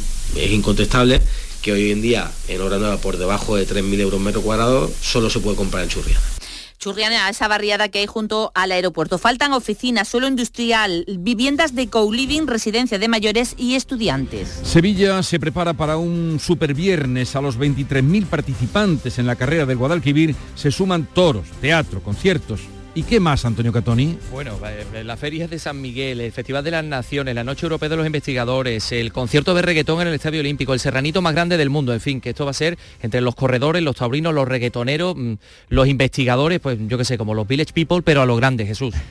[0.50, 1.20] incontestable
[1.62, 5.40] que hoy en día en nueva por debajo de 3.000 euros metro cuadrado solo se
[5.40, 6.37] puede comprar en Churriana.
[6.78, 9.18] Churrian a esa barriada que hay junto al aeropuerto.
[9.18, 14.48] Faltan oficinas, suelo industrial, viviendas de co-living, residencia de mayores y estudiantes.
[14.62, 17.36] Sevilla se prepara para un superviernes.
[17.36, 22.60] A los 23.000 participantes en la carrera del Guadalquivir se suman toros, teatro, conciertos,
[22.98, 24.18] ¿Y qué más, Antonio Catoni?
[24.32, 27.88] Bueno, eh, la feria de San Miguel, el Festival de las Naciones, la Noche Europea
[27.88, 31.56] de los Investigadores, el concierto de reggaetón en el Estadio Olímpico, el serranito más grande
[31.56, 34.48] del mundo, en fin, que esto va a ser entre los corredores, los taurinos, los
[34.48, 35.34] reggaetoneros, mm,
[35.68, 38.92] los investigadores, pues yo qué sé, como los Village People, pero a lo grande, Jesús.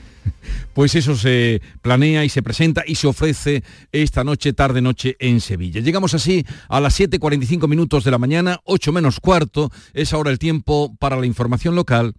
[0.73, 3.63] Pues eso se planea y se presenta y se ofrece
[3.93, 5.79] esta noche, tarde noche en Sevilla.
[5.79, 10.39] Llegamos así a las 7.45 minutos de la mañana, 8 menos cuarto, es ahora el
[10.39, 12.13] tiempo para la información local.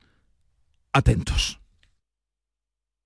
[0.92, 1.57] Atentos.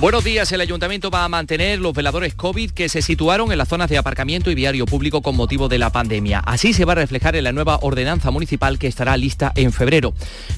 [0.00, 3.68] Buenos días, el ayuntamiento va a mantener los veladores COVID que se situaron en las
[3.68, 6.40] zonas de aparcamiento y viario público con motivo de la pandemia.
[6.40, 10.12] Así se va a reflejar en la nueva ordenanza municipal que estará lista en febrero.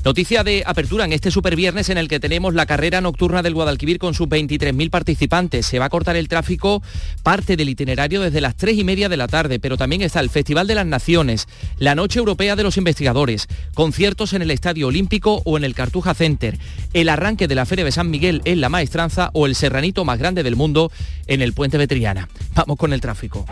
[0.07, 3.99] Noticia de apertura en este superviernes en el que tenemos la carrera nocturna del Guadalquivir
[3.99, 5.67] con sus 23.000 participantes.
[5.67, 6.83] Se va a cortar el tráfico
[7.23, 10.31] parte del itinerario desde las 3 y media de la tarde, pero también está el
[10.31, 11.47] Festival de las Naciones,
[11.79, 16.15] la Noche Europea de los Investigadores, conciertos en el Estadio Olímpico o en el Cartuja
[16.15, 16.59] Center,
[16.95, 20.19] el arranque de la Feria de San Miguel en la Maestranza o el serranito más
[20.19, 20.91] grande del mundo
[21.27, 22.29] en el puente de Triana.
[22.55, 23.45] Vamos con el tráfico.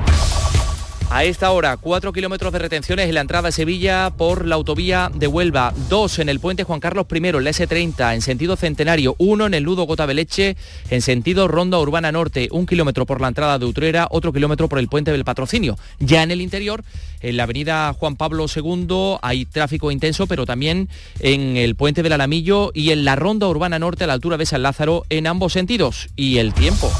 [1.10, 5.10] A esta hora, 4 kilómetros de retenciones en la entrada a Sevilla por la autovía
[5.14, 9.14] de Huelva, 2 en el puente Juan Carlos I, en la S30, en sentido centenario,
[9.18, 10.56] 1 en el nudo Gota Leche,
[10.90, 14.78] en sentido Ronda Urbana Norte, un kilómetro por la entrada de Utrera, otro kilómetro por
[14.78, 15.78] el puente del Patrocinio.
[16.00, 16.82] Ya en el interior,
[17.20, 20.88] en la avenida Juan Pablo II, hay tráfico intenso, pero también
[21.20, 24.46] en el puente del Alamillo y en la Ronda Urbana Norte a la altura de
[24.46, 26.08] San Lázaro, en ambos sentidos.
[26.16, 26.90] Y el tiempo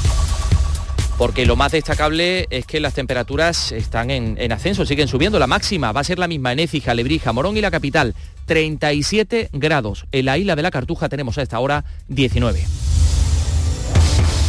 [1.17, 5.39] porque lo más destacable es que las temperaturas están en, ascenso, siguen subiendo.
[5.39, 9.49] La máxima va a ser la misma en Écija, Lebrija, Morón y la capital, 37
[9.53, 10.05] grados.
[10.11, 12.63] En la isla de la Cartuja tenemos a esta hora 19.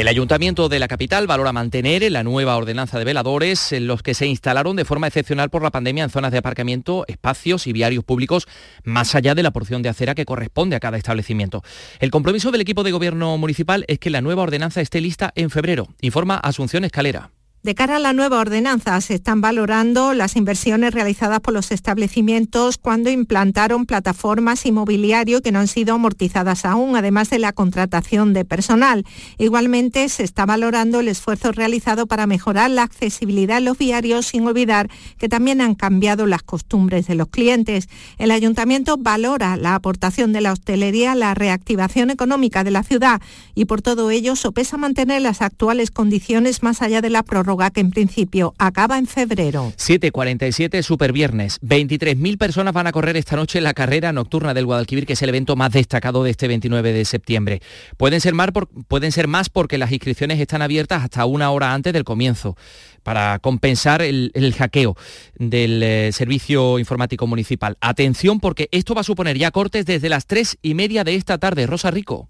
[0.00, 4.14] El Ayuntamiento de la capital valora mantener la nueva ordenanza de veladores en los que
[4.14, 8.02] se instalaron de forma excepcional por la pandemia en zonas de aparcamiento, espacios y viarios
[8.02, 8.48] públicos,
[8.82, 11.62] más allá de la porción de acera que corresponde a cada establecimiento.
[11.98, 15.50] El compromiso del equipo de gobierno municipal es que la nueva ordenanza esté lista en
[15.50, 17.30] febrero, informa Asunción Escalera.
[17.62, 22.78] De cara a la nueva ordenanza, se están valorando las inversiones realizadas por los establecimientos
[22.78, 28.46] cuando implantaron plataformas inmobiliario que no han sido amortizadas aún, además de la contratación de
[28.46, 29.04] personal.
[29.36, 34.46] Igualmente, se está valorando el esfuerzo realizado para mejorar la accesibilidad en los viarios, sin
[34.46, 34.88] olvidar
[35.18, 37.90] que también han cambiado las costumbres de los clientes.
[38.16, 43.20] El ayuntamiento valora la aportación de la hostelería a la reactivación económica de la ciudad
[43.54, 47.80] y por todo ello sopesa mantener las actuales condiciones más allá de la prórroga que
[47.80, 49.72] en principio acaba en febrero.
[49.76, 51.60] 7.47 Superviernes.
[51.60, 55.28] 23.000 personas van a correr esta noche la carrera nocturna del Guadalquivir, que es el
[55.28, 57.60] evento más destacado de este 29 de septiembre.
[57.96, 58.50] Pueden ser más,
[58.88, 62.56] pueden ser más porque las inscripciones están abiertas hasta una hora antes del comienzo
[63.02, 64.96] para compensar el, hackeo
[65.34, 67.76] del eh, servicio informático municipal.
[67.80, 71.38] Atención porque esto va a suponer ya cortes desde las tres y media de esta
[71.38, 71.66] tarde.
[71.66, 72.28] Rosa Rico.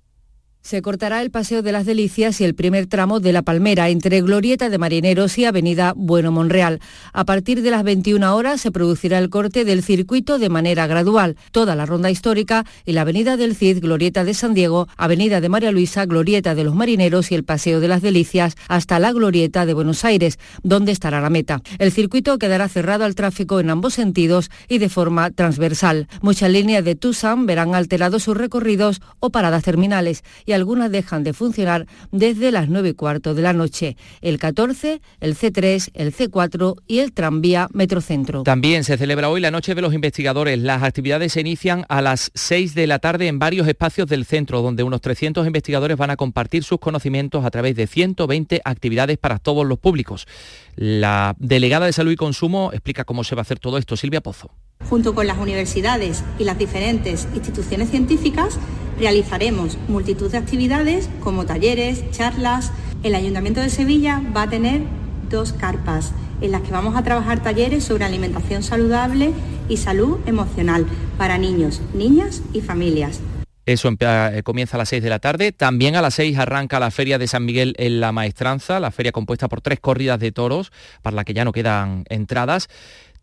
[0.63, 4.21] Se cortará el Paseo de las Delicias y el primer tramo de La Palmera entre
[4.21, 6.81] Glorieta de Marineros y Avenida Bueno Monreal.
[7.15, 11.37] A partir de las 21 horas se producirá el corte del circuito de manera gradual.
[11.51, 15.49] Toda la ronda histórica y la Avenida del Cid, Glorieta de San Diego, Avenida de
[15.49, 19.65] María Luisa, Glorieta de los Marineros y el Paseo de las Delicias hasta la Glorieta
[19.65, 21.63] de Buenos Aires, donde estará la meta.
[21.79, 26.07] El circuito quedará cerrado al tráfico en ambos sentidos y de forma transversal.
[26.21, 31.33] Muchas líneas de Tucson verán alterados sus recorridos o paradas terminales y algunas dejan de
[31.33, 33.97] funcionar desde las 9 y cuarto de la noche.
[34.21, 38.43] El 14, el C3, el C4 y el tranvía Metrocentro.
[38.43, 40.59] También se celebra hoy la Noche de los Investigadores.
[40.59, 44.61] Las actividades se inician a las 6 de la tarde en varios espacios del centro,
[44.61, 49.39] donde unos 300 investigadores van a compartir sus conocimientos a través de 120 actividades para
[49.39, 50.27] todos los públicos.
[50.75, 53.97] La delegada de Salud y Consumo explica cómo se va a hacer todo esto.
[53.97, 54.51] Silvia Pozo.
[54.89, 58.59] Junto con las universidades y las diferentes instituciones científicas,
[59.01, 62.71] realizaremos multitud de actividades como talleres, charlas.
[63.03, 64.83] El Ayuntamiento de Sevilla va a tener
[65.31, 69.33] dos carpas en las que vamos a trabajar talleres sobre alimentación saludable
[69.69, 70.87] y salud emocional
[71.17, 73.21] para niños, niñas y familias.
[73.65, 75.53] Eso eh, comienza a las 6 de la tarde.
[75.53, 79.13] También a las 6 arranca la Feria de San Miguel en La Maestranza, la feria
[79.13, 80.73] compuesta por tres corridas de toros,
[81.03, 82.69] para la que ya no quedan entradas.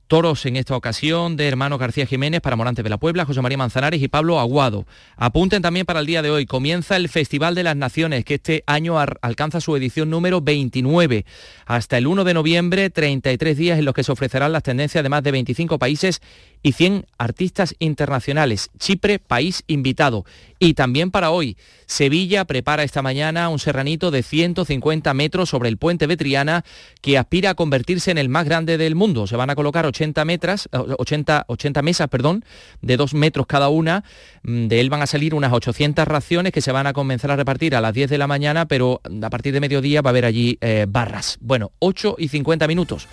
[0.08, 3.58] Toros en esta ocasión de hermano García Jiménez para Morante de la Puebla, José María
[3.58, 4.86] Manzanares y Pablo Aguado.
[5.18, 8.64] Apunten también para el día de hoy, comienza el Festival de las Naciones, que este
[8.68, 11.26] año alcanza su edición número 29.
[11.66, 15.10] Hasta el 1 de noviembre, 33 días en los que se ofrecerán las tendencias de
[15.10, 16.22] más de 25 países
[16.64, 18.70] y 100 artistas internacionales.
[18.80, 20.26] Chipre, país invitado.
[20.60, 21.56] Y también para hoy,
[21.86, 26.66] Sevilla prepara esta mañana un serranito de 150 metros sobre el puente de Triana
[27.02, 29.28] que aspira a convertirse en el más grande del mundo.
[29.28, 32.46] Se van a colocar 80, metros, 80, 80 mesas perdón,
[32.82, 34.04] de 2 metros cada una.
[34.44, 37.36] Mm, de él van a salir unas 800 raciones que se van a comenzar a
[37.36, 40.26] repartir a las 10 de la mañana, pero a partir de mediodía va a haber
[40.26, 41.38] allí eh, barras.
[41.42, 43.08] Bueno, 8 y 50 minutos.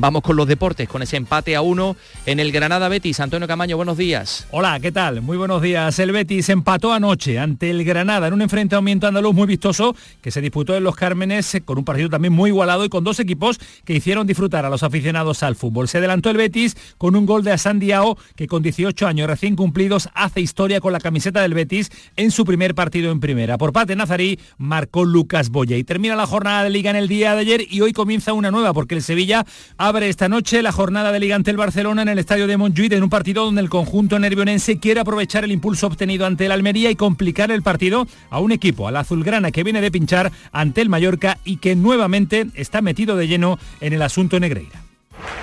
[0.00, 3.18] Vamos con los deportes, con ese empate a uno en el Granada Betis.
[3.18, 4.46] Antonio Camaño, buenos días.
[4.52, 5.22] Hola, ¿qué tal?
[5.22, 5.98] Muy buenos días.
[5.98, 10.40] El Betis empató anoche ante el Granada en un enfrentamiento andaluz muy vistoso que se
[10.40, 13.58] disputó en Los Cármenes eh, con un partido también muy igualado y con dos equipos
[13.84, 15.88] que hicieron disfrutar a los aficionados al fútbol.
[15.88, 19.56] Se adelantó el Betis con un gol de Asan Diao que con 18 años recién
[19.56, 23.58] cumplidos hace historia con la camiseta del Betis en su primer partido en primera.
[23.58, 27.34] Por parte Nazarí marcó Lucas Boya y termina la jornada de liga en el día
[27.34, 29.44] de ayer y hoy comienza una nueva porque el Sevilla
[29.88, 32.92] abre esta noche la jornada de liga ante el Barcelona en el estadio de Montjuic
[32.92, 36.90] en un partido donde el conjunto nervionense quiere aprovechar el impulso obtenido ante el Almería
[36.90, 40.82] y complicar el partido a un equipo, a la azulgrana que viene de pinchar ante
[40.82, 44.82] el Mallorca y que nuevamente está metido de lleno en el asunto Negreira.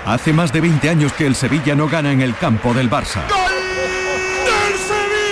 [0.04, 3.55] Hace más de 20 años que el Sevilla no gana en el campo del Barça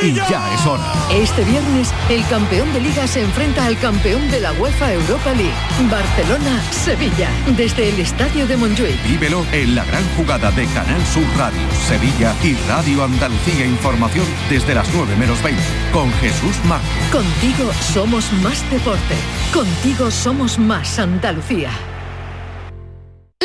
[0.03, 0.93] y ya es hora.
[1.11, 5.55] Este viernes, el campeón de liga se enfrenta al campeón de la UEFA Europa League,
[5.91, 9.03] Barcelona-Sevilla, desde el estadio de Montjuic.
[9.05, 14.75] Vívelo en la gran jugada de Canal Sur Radio, Sevilla y Radio Andalucía Información desde
[14.75, 16.87] las 9 menos 20, con Jesús Marco.
[17.11, 19.15] Contigo somos más deporte,
[19.53, 21.71] contigo somos más Andalucía.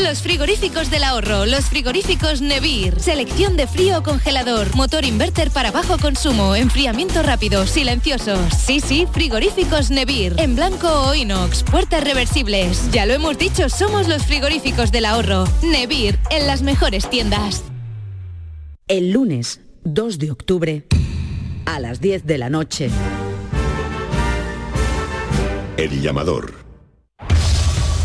[0.04, 5.72] Los frigoríficos del ahorro, los frigoríficos Nevir, selección de frío o congelador, motor inverter para
[5.72, 8.40] bajo consumo, enfriamiento rápido, silenciosos.
[8.54, 12.90] Sí, sí, frigoríficos Nevir, en blanco o inox, puertas reversibles.
[12.92, 15.46] Ya lo hemos dicho, somos los frigoríficos del ahorro.
[15.64, 17.64] Nevir, en las mejores tiendas.
[18.88, 20.88] El lunes 2 de octubre,
[21.66, 22.90] a las 10 de la noche.
[25.78, 26.59] El llamador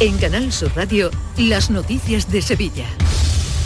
[0.06, 2.84] en Canal Sur Radio, las noticias de Sevilla.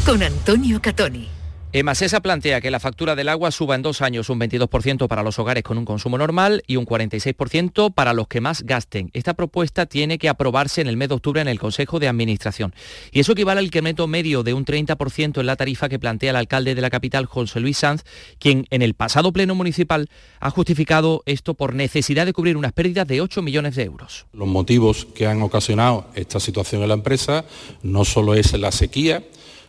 [0.06, 1.37] Con Antonio Catoni.
[1.70, 5.38] EMASESA plantea que la factura del agua suba en dos años un 22% para los
[5.38, 9.10] hogares con un consumo normal y un 46% para los que más gasten.
[9.12, 12.74] Esta propuesta tiene que aprobarse en el mes de octubre en el Consejo de Administración.
[13.12, 16.36] Y eso equivale al incremento medio de un 30% en la tarifa que plantea el
[16.36, 18.02] alcalde de la capital, José Luis Sanz,
[18.38, 20.08] quien en el pasado pleno municipal
[20.40, 24.24] ha justificado esto por necesidad de cubrir unas pérdidas de 8 millones de euros.
[24.32, 27.44] Los motivos que han ocasionado esta situación en la empresa
[27.82, 29.22] no solo es la sequía,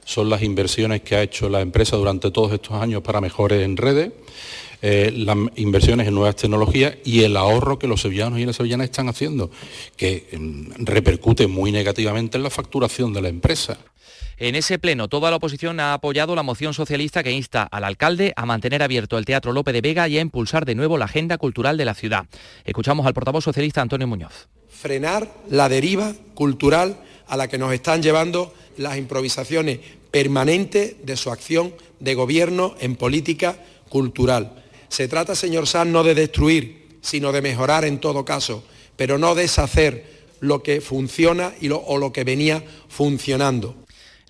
[0.09, 3.77] son las inversiones que ha hecho la empresa durante todos estos años para mejores en
[3.77, 4.11] redes,
[4.81, 8.85] eh, las inversiones en nuevas tecnologías y el ahorro que los sevillanos y las sevillanas
[8.85, 9.51] están haciendo,
[9.95, 13.77] que mm, repercute muy negativamente en la facturación de la empresa.
[14.37, 18.33] En ese pleno, toda la oposición ha apoyado la moción socialista que insta al alcalde
[18.35, 21.37] a mantener abierto el Teatro Lope de Vega y a impulsar de nuevo la agenda
[21.37, 22.25] cultural de la ciudad.
[22.65, 24.47] Escuchamos al portavoz socialista Antonio Muñoz.
[24.69, 26.97] Frenar la deriva cultural
[27.27, 29.79] a la que nos están llevando las improvisaciones
[30.11, 34.63] permanente de su acción de gobierno en política cultural.
[34.87, 38.63] Se trata, señor Sanz, no de destruir, sino de mejorar en todo caso,
[38.95, 43.75] pero no deshacer lo que funciona y o lo que venía funcionando.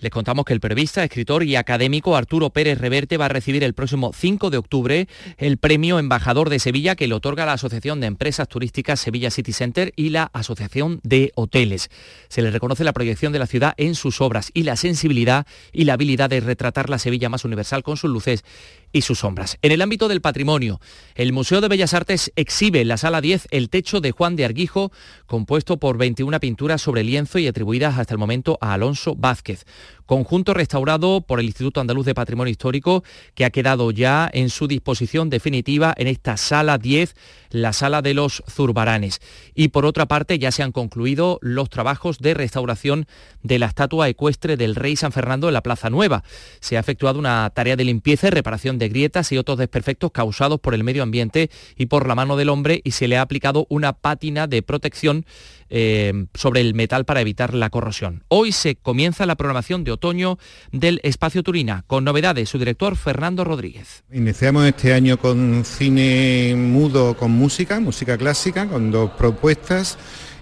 [0.02, 3.74] Les contamos que el periodista, escritor y académico Arturo Pérez Reverte va a recibir el
[3.74, 8.08] próximo 5 de octubre el premio Embajador de Sevilla que le otorga la Asociación de
[8.08, 11.90] Empresas Turísticas Sevilla City Center y la Asociación de Hoteles.
[12.30, 15.84] Se le reconoce la proyección de la ciudad en sus obras y la sensibilidad y
[15.84, 18.46] la habilidad de retratar la Sevilla más universal con sus luces
[18.92, 19.58] y sus sombras.
[19.62, 20.80] En el ámbito del patrimonio,
[21.16, 24.46] el Museo de Bellas Artes exhibe en la sala 10 el techo de Juan de
[24.46, 24.92] Arguijo,
[25.26, 29.66] compuesto por 21 pinturas sobre lienzo y atribuidas hasta el momento a Alonso Vázquez.
[30.10, 33.04] Conjunto restaurado por el Instituto Andaluz de Patrimonio Histórico
[33.36, 37.14] que ha quedado ya en su disposición definitiva en esta sala 10,
[37.52, 39.22] la sala de los Zurbaranes.
[39.54, 43.06] Y por otra parte ya se han concluido los trabajos de restauración
[43.44, 46.24] de la estatua ecuestre del Rey San Fernando en la Plaza Nueva.
[46.60, 50.60] Se ha efectuado una tarea de limpieza y reparación de grietas y otros desperfectos causados
[50.60, 53.68] por el medio ambiente y por la mano del hombre y se le ha aplicado
[53.70, 55.28] una pátina de protección
[55.70, 58.24] eh, sobre el metal para evitar la corrosión.
[58.28, 60.38] Hoy se comienza la programación de otoño
[60.72, 64.04] del Espacio Turina, con novedades su director Fernando Rodríguez.
[64.12, 69.98] Iniciamos este año con cine mudo con música, música clásica, con dos propuestas.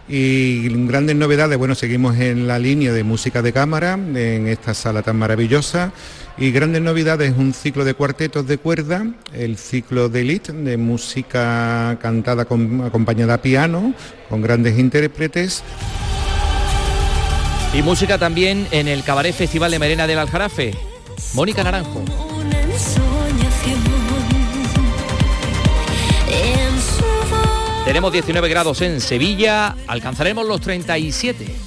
[0.10, 5.02] Y grandes novedades, bueno, seguimos en la línea de música de cámara, en esta sala
[5.04, 5.92] tan maravillosa.
[6.40, 11.98] Y grandes novedades, un ciclo de cuartetos de cuerda, el ciclo de elite de música
[12.00, 13.96] cantada acompañada a piano,
[14.30, 15.64] con grandes intérpretes.
[17.74, 20.76] Y música también en el Cabaret Festival de Merena del Aljarafe.
[21.34, 22.04] Mónica Naranjo.
[27.84, 31.67] Tenemos 19 grados en Sevilla, alcanzaremos los 37.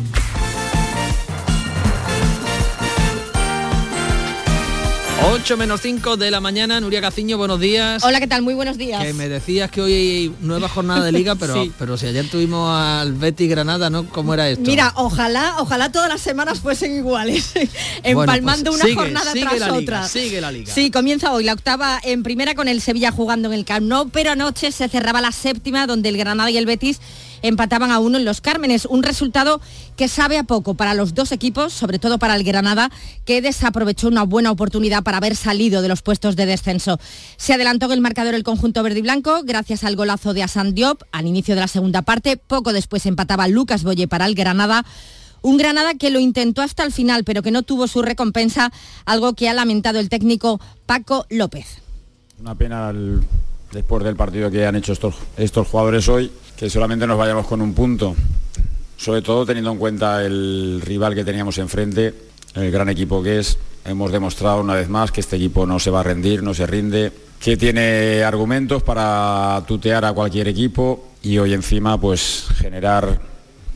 [5.23, 8.03] 8 menos 5 de la mañana, Nuria Caciño, buenos días.
[8.03, 8.41] Hola, ¿qué tal?
[8.41, 9.03] Muy buenos días.
[9.03, 12.69] Que me decías que hoy hay nueva jornada de liga, pero, pero si ayer tuvimos
[12.75, 14.09] al Betty Granada, ¿no?
[14.09, 14.63] ¿Cómo era esto?
[14.65, 17.51] Mira, ojalá, ojalá todas las semanas fuesen iguales,
[18.03, 20.07] empalmando pues una jornada tras la otra.
[20.07, 20.73] sigue la liga.
[20.73, 24.09] Sí, comienza hoy la octava en primera con el Sevilla jugando en el Camp Nou,
[24.09, 26.99] pero anoche se cerraba la séptima donde el Granada y el Betis
[27.41, 28.85] empataban a uno en los Cármenes.
[28.85, 29.61] Un resultado
[29.97, 32.91] que sabe a poco para los dos equipos, sobre todo para el Granada,
[33.25, 36.99] que desaprovechó una buena oportunidad para haber salido de los puestos de descenso.
[37.37, 40.73] Se adelantó en el marcador el conjunto verde y blanco gracias al golazo de Asan
[40.73, 42.37] Diop al inicio de la segunda parte.
[42.37, 44.85] Poco después empataba Lucas Boye para el Granada.
[45.41, 48.71] Un Granada que lo intentó hasta el final, pero que no tuvo su recompensa,
[49.05, 51.65] algo que ha lamentado el técnico Paco López.
[52.39, 52.93] Una pena
[53.71, 56.31] después del partido que han hecho estos, estos jugadores hoy,
[56.61, 58.15] que solamente nos vayamos con un punto,
[58.95, 62.13] sobre todo teniendo en cuenta el rival que teníamos enfrente,
[62.53, 63.57] el gran equipo que es.
[63.83, 66.67] Hemos demostrado una vez más que este equipo no se va a rendir, no se
[66.67, 73.19] rinde, que tiene argumentos para tutear a cualquier equipo y hoy encima pues generar,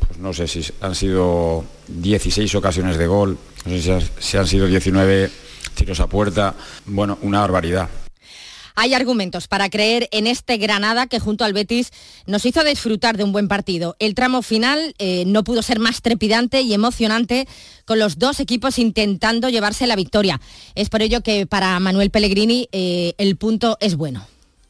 [0.07, 4.67] pues no sé si han sido 16 ocasiones de gol, no sé si han sido
[4.67, 5.31] 19
[5.73, 6.53] tiros a puerta,
[6.85, 7.89] bueno, una barbaridad.
[8.75, 11.91] Hay argumentos para creer en este Granada que junto al Betis
[12.27, 13.95] nos hizo disfrutar de un buen partido.
[13.99, 17.47] El tramo final eh, no pudo ser más trepidante y emocionante
[17.85, 20.41] con los dos equipos intentando llevarse la victoria.
[20.75, 24.27] Es por ello que para Manuel Pellegrini eh, el punto es bueno.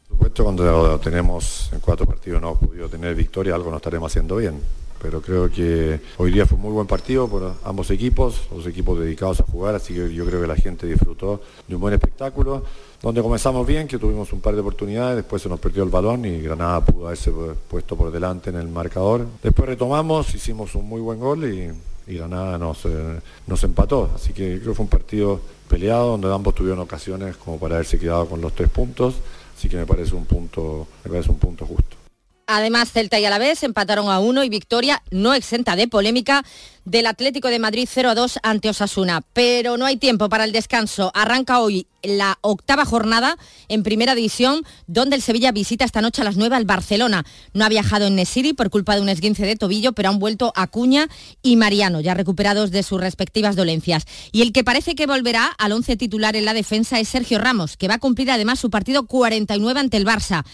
[0.08, 4.12] Por supuesto, cuando tenemos en cuatro partidos no hemos podido tener victoria, algo no estaremos
[4.12, 4.62] haciendo bien
[5.02, 9.00] pero creo que hoy día fue un muy buen partido por ambos equipos, los equipos
[9.00, 12.64] dedicados a jugar, así que yo creo que la gente disfrutó de un buen espectáculo
[13.06, 16.26] donde comenzamos bien, que tuvimos un par de oportunidades, después se nos perdió el balón
[16.26, 17.32] y Granada pudo haberse
[17.70, 19.28] puesto por delante en el marcador.
[19.44, 21.72] Después retomamos, hicimos un muy buen gol y,
[22.08, 24.10] Granada nos, eh, nos empató.
[24.16, 25.40] Así que creo que fue un partido
[25.70, 29.16] peleado, donde ambos tuvieron ocasiones como para haberse quedado con los tres puntos.
[29.56, 32.05] Así que me parece un punto, me parece un punto justo.
[32.48, 36.46] Además, Celta y Alavés empataron a uno y victoria no exenta de polémica
[36.86, 39.22] del Atlético de Madrid 0 a 2 ante Osasuna.
[39.34, 41.12] Pero no hay tiempo para el descanso.
[41.16, 43.38] Arranca hoy la octava jornada
[43.68, 47.26] en primera división, donde el Sevilla visita esta noche a las 9 al Barcelona.
[47.54, 50.54] No ha viajado en Nesiri por culpa de un esguince de tobillo, pero han vuelto
[50.56, 51.08] Acuña
[51.42, 54.06] y Mariano, ya recuperados de sus respectivas dolencias.
[54.32, 57.76] Y el que parece que volverá al once titular en la defensa es Sergio Ramos,
[57.76, 60.46] que va a cumplir además su partido 49 ante el Barça.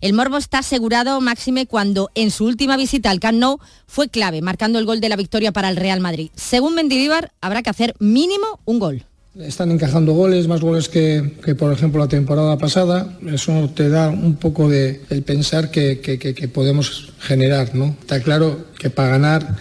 [0.00, 4.40] El morbo está asegurado, Máxime, cuando en su última visita al Camp Nou fue clave,
[4.40, 6.30] marcando el gol de la victoria para el Real Madrid.
[6.34, 9.04] Según Mendilibar, habrá que hacer mínimo un gol.
[9.38, 11.22] Están encajando goles, más goles que,
[11.56, 13.14] por ejemplo la temporada pasada.
[13.30, 17.94] Eso te da un poco de el pensar que, podemos generar, ¿no?
[18.00, 19.56] Está claro que para ganar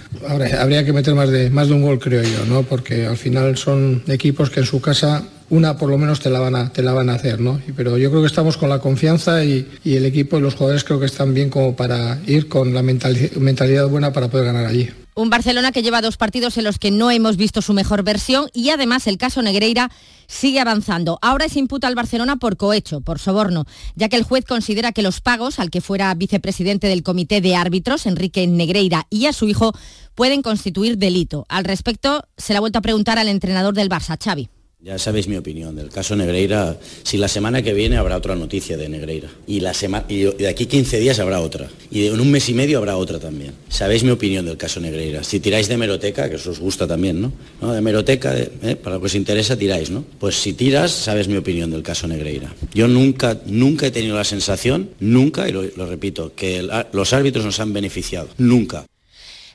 [0.58, 2.64] habría que meter más de, más de un gol, creo yo, ¿no?
[2.64, 6.40] Porque al final son equipos que en su casa una por lo menos te la
[6.40, 7.60] van a, te la van a hacer, ¿no?
[7.76, 11.00] Pero yo creo que estamos con la confianza y, el equipo y los jugadores creo
[11.00, 14.90] que están bien como para ir con la mentalidad buena para poder ganar allí.
[15.16, 18.50] Un Barcelona que lleva dos partidos en los que no hemos visto su mejor versión
[18.54, 19.92] y además el caso Negreira
[20.28, 21.20] sigue avanzando.
[21.22, 25.02] Ahora se imputa al Barcelona por cohecho, por soborno, ya que el juez considera que
[25.02, 29.50] los pagos al que fuera vicepresidente del comité de árbitros, Enrique Negreira, y a su
[29.50, 29.74] hijo
[30.16, 31.46] pueden constituir delito.
[31.50, 34.48] Al respecto, se le ha vuelto a preguntar al entrenador del Barça, Xavi.
[34.82, 36.78] Ya sabéis mi opinión del caso Negreira.
[37.04, 39.28] Si la semana que viene habrá otra noticia de Negreira.
[39.46, 39.74] Y, la
[40.08, 41.68] y de aquí 15 días habrá otra.
[41.92, 43.52] Y en un mes y medio habrá otra también.
[43.68, 45.22] Sabéis mi opinión del caso Negreira.
[45.26, 47.74] Si tiráis de meroteca, que eso os gusta también, ¿no?
[47.74, 48.78] De meroteca, ¿eh?
[48.82, 50.06] para lo que os interesa, tiráis, ¿no?
[50.18, 52.56] Pues si tiras, sabes mi opinión del caso Negreira.
[52.74, 57.60] Yo nunca, nunca he tenido la sensación, nunca, y lo repito, que los árbitros nos
[57.60, 58.30] han beneficiado.
[58.38, 58.86] Nunca.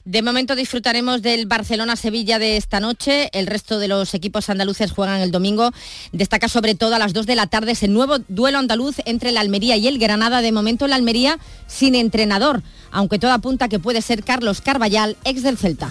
[0.05, 3.30] De momento disfrutaremos del Barcelona-Sevilla de esta noche.
[3.32, 5.70] El resto de los equipos andaluces juegan el domingo.
[6.12, 9.38] Destaca sobre todo a las 2 de la tarde ese nuevo duelo andaluz entre el
[9.38, 10.42] Almería y el Granada.
[10.42, 15.42] De momento la Almería sin entrenador, aunque todo apunta que puede ser Carlos Carballal, ex
[15.42, 15.90] del Celta.